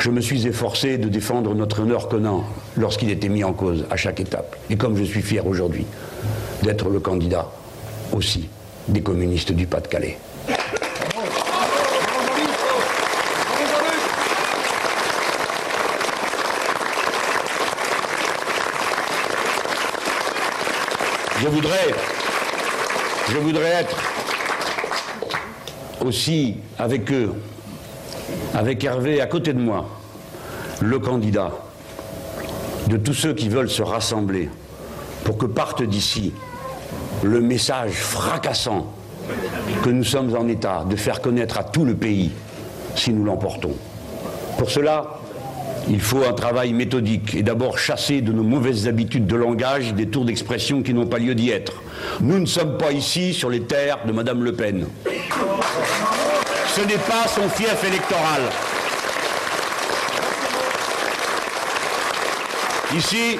Je 0.00 0.10
me 0.10 0.20
suis 0.20 0.46
efforcé 0.46 0.98
de 0.98 1.08
défendre 1.08 1.54
notre 1.54 1.80
honneur 1.80 2.08
commun 2.08 2.42
lorsqu'il 2.76 3.10
était 3.10 3.28
mis 3.28 3.44
en 3.44 3.52
cause 3.52 3.86
à 3.90 3.96
chaque 3.96 4.18
étape. 4.20 4.56
Et 4.70 4.76
comme 4.76 4.96
je 4.96 5.04
suis 5.04 5.22
fier 5.22 5.46
aujourd'hui 5.46 5.86
d'être 6.62 6.88
le 6.88 7.00
candidat 7.00 7.50
aussi 8.12 8.48
des 8.88 9.02
communistes 9.02 9.52
du 9.52 9.66
Pas-de-Calais. 9.66 10.18
Je 21.42 21.48
voudrais, 21.48 21.94
je 23.30 23.38
voudrais 23.38 23.68
être 23.68 23.96
aussi 26.04 26.56
avec 26.78 27.10
eux 27.12 27.32
avec 28.54 28.84
Hervé 28.84 29.20
à 29.20 29.26
côté 29.26 29.52
de 29.52 29.60
moi, 29.60 29.88
le 30.80 30.98
candidat 30.98 31.52
de 32.88 32.96
tous 32.96 33.14
ceux 33.14 33.34
qui 33.34 33.48
veulent 33.48 33.70
se 33.70 33.82
rassembler 33.82 34.48
pour 35.24 35.38
que 35.38 35.46
parte 35.46 35.82
d'ici 35.82 36.32
le 37.22 37.40
message 37.40 37.92
fracassant 37.92 38.92
que 39.82 39.90
nous 39.90 40.04
sommes 40.04 40.34
en 40.36 40.48
état 40.48 40.84
de 40.88 40.96
faire 40.96 41.20
connaître 41.20 41.58
à 41.58 41.64
tout 41.64 41.84
le 41.84 41.94
pays 41.94 42.32
si 42.96 43.12
nous 43.12 43.24
l'emportons. 43.24 43.74
Pour 44.58 44.70
cela, 44.70 45.20
il 45.88 46.00
faut 46.00 46.24
un 46.24 46.32
travail 46.32 46.72
méthodique 46.72 47.34
et 47.34 47.42
d'abord 47.42 47.78
chasser 47.78 48.20
de 48.20 48.32
nos 48.32 48.42
mauvaises 48.42 48.88
habitudes 48.88 49.26
de 49.26 49.36
langage 49.36 49.94
des 49.94 50.06
tours 50.06 50.24
d'expression 50.24 50.82
qui 50.82 50.94
n'ont 50.94 51.06
pas 51.06 51.18
lieu 51.18 51.34
d'y 51.34 51.50
être. 51.50 51.82
Nous 52.20 52.38
ne 52.38 52.46
sommes 52.46 52.76
pas 52.76 52.92
ici 52.92 53.32
sur 53.32 53.50
les 53.50 53.62
terres 53.62 53.98
de 54.06 54.12
Madame 54.12 54.44
Le 54.44 54.52
Pen. 54.52 54.86
Ce 56.74 56.80
n'est 56.82 56.98
pas 56.98 57.26
son 57.26 57.48
fief 57.48 57.82
électoral. 57.84 58.42
Ici, 62.96 63.38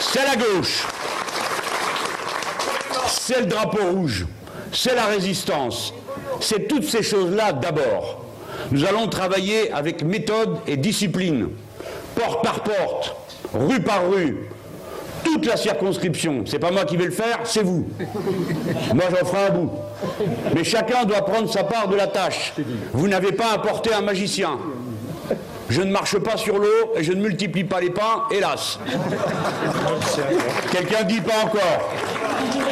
c'est 0.00 0.24
la 0.24 0.36
gauche, 0.36 0.84
c'est 3.08 3.40
le 3.40 3.46
drapeau 3.46 3.84
rouge, 3.92 4.26
c'est 4.72 4.94
la 4.94 5.06
résistance, 5.06 5.94
c'est 6.40 6.68
toutes 6.68 6.88
ces 6.88 7.02
choses-là 7.02 7.52
d'abord. 7.52 8.24
Nous 8.70 8.84
allons 8.84 9.08
travailler 9.08 9.70
avec 9.72 10.02
méthode 10.02 10.58
et 10.66 10.76
discipline, 10.76 11.48
porte 12.14 12.44
par 12.44 12.62
porte, 12.62 13.16
rue 13.54 13.80
par 13.80 14.08
rue, 14.08 14.48
toute 15.24 15.46
la 15.46 15.56
circonscription. 15.56 16.44
C'est 16.46 16.58
pas 16.58 16.70
moi 16.70 16.84
qui 16.84 16.96
vais 16.96 17.06
le 17.06 17.10
faire, 17.10 17.40
c'est 17.44 17.62
vous. 17.62 17.88
Moi 18.94 19.04
j'en 19.10 19.26
ferai 19.26 19.46
un 19.46 19.50
bout. 19.50 19.70
Mais 20.54 20.64
chacun 20.64 21.04
doit 21.04 21.24
prendre 21.24 21.50
sa 21.50 21.64
part 21.64 21.88
de 21.88 21.96
la 21.96 22.06
tâche. 22.06 22.54
Vous 22.92 23.08
n'avez 23.08 23.32
pas 23.32 23.52
apporté 23.54 23.92
un 23.92 24.02
magicien. 24.02 24.58
Je 25.68 25.80
ne 25.80 25.90
marche 25.90 26.18
pas 26.18 26.36
sur 26.36 26.58
l'eau 26.58 26.92
et 26.96 27.02
je 27.02 27.12
ne 27.12 27.22
multiplie 27.22 27.64
pas 27.64 27.80
les 27.80 27.90
pains, 27.90 28.24
hélas. 28.30 28.78
Quelqu'un 30.70 31.04
dit 31.04 31.20
pas 31.20 31.44
encore. 31.44 31.90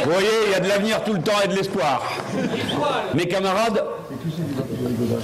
Vous 0.05 0.11
voyez, 0.11 0.29
il 0.47 0.53
y 0.53 0.55
a 0.55 0.61
de 0.61 0.69
l'avenir 0.69 1.03
tout 1.05 1.15
le 1.15 1.23
temps 1.23 1.41
et 1.45 1.49
de 1.49 1.55
l'espoir. 1.55 2.03
Mes 3.15 3.27
camarades, 3.27 3.85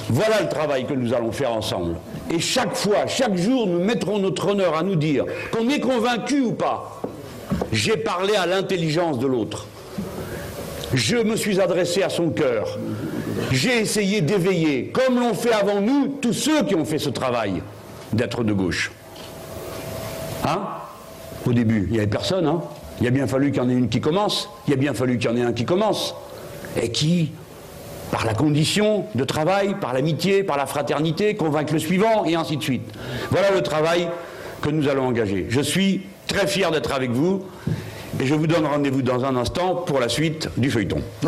voilà 0.08 0.40
le 0.42 0.48
travail 0.48 0.86
que 0.86 0.94
nous 0.94 1.12
allons 1.12 1.32
faire 1.32 1.52
ensemble. 1.52 1.96
Et 2.32 2.40
chaque 2.40 2.74
fois, 2.74 3.06
chaque 3.06 3.36
jour, 3.36 3.66
nous 3.66 3.80
mettrons 3.80 4.18
notre 4.18 4.48
honneur 4.48 4.76
à 4.76 4.82
nous 4.82 4.96
dire 4.96 5.24
qu'on 5.52 5.68
est 5.68 5.80
convaincu 5.80 6.40
ou 6.40 6.52
pas. 6.52 7.00
J'ai 7.72 7.96
parlé 7.96 8.34
à 8.34 8.46
l'intelligence 8.46 9.18
de 9.18 9.26
l'autre. 9.26 9.66
Je 10.94 11.16
me 11.16 11.36
suis 11.36 11.60
adressé 11.60 12.02
à 12.02 12.08
son 12.08 12.30
cœur. 12.30 12.78
J'ai 13.52 13.80
essayé 13.80 14.20
d'éveiller, 14.20 14.86
comme 14.86 15.18
l'ont 15.20 15.34
fait 15.34 15.52
avant 15.52 15.80
nous 15.80 16.18
tous 16.20 16.32
ceux 16.32 16.64
qui 16.64 16.74
ont 16.74 16.84
fait 16.84 16.98
ce 16.98 17.10
travail, 17.10 17.62
d'être 18.12 18.44
de 18.44 18.52
gauche. 18.52 18.92
Hein? 20.44 20.60
Au 21.44 21.52
début, 21.52 21.86
il 21.88 21.92
n'y 21.92 21.98
avait 21.98 22.06
personne. 22.06 22.46
Hein? 22.46 22.62
Il 23.00 23.06
a 23.06 23.10
bien 23.10 23.26
fallu 23.26 23.50
qu'il 23.50 23.62
y 23.62 23.64
en 23.64 23.68
ait 23.68 23.74
une 23.74 23.88
qui 23.88 24.00
commence. 24.00 24.48
Il 24.66 24.74
a 24.74 24.76
bien 24.76 24.94
fallu 24.94 25.18
qu'il 25.18 25.30
y 25.30 25.32
en 25.32 25.36
ait 25.36 25.42
un 25.42 25.52
qui 25.52 25.64
commence. 25.64 26.14
Et 26.80 26.90
qui, 26.90 27.32
par 28.10 28.24
la 28.24 28.34
condition 28.34 29.04
de 29.14 29.24
travail, 29.24 29.76
par 29.80 29.92
l'amitié, 29.92 30.44
par 30.44 30.56
la 30.56 30.66
fraternité, 30.66 31.34
convainc 31.34 31.70
le 31.70 31.78
suivant, 31.78 32.24
et 32.24 32.34
ainsi 32.34 32.56
de 32.56 32.62
suite. 32.62 32.90
Voilà 33.30 33.50
le 33.50 33.62
travail 33.62 34.08
que 34.62 34.70
nous 34.70 34.88
allons 34.88 35.06
engager. 35.06 35.46
Je 35.48 35.60
suis 35.60 36.02
très 36.26 36.46
fier 36.46 36.70
d'être 36.70 36.92
avec 36.92 37.10
vous. 37.10 37.44
Et 38.20 38.26
je 38.26 38.34
vous 38.34 38.46
donne 38.46 38.66
rendez-vous 38.66 39.02
dans 39.02 39.24
un 39.24 39.36
instant 39.36 39.74
pour 39.74 40.00
la 40.00 40.08
suite 40.08 40.48
du 40.56 40.70
feuilleton. 40.70 41.02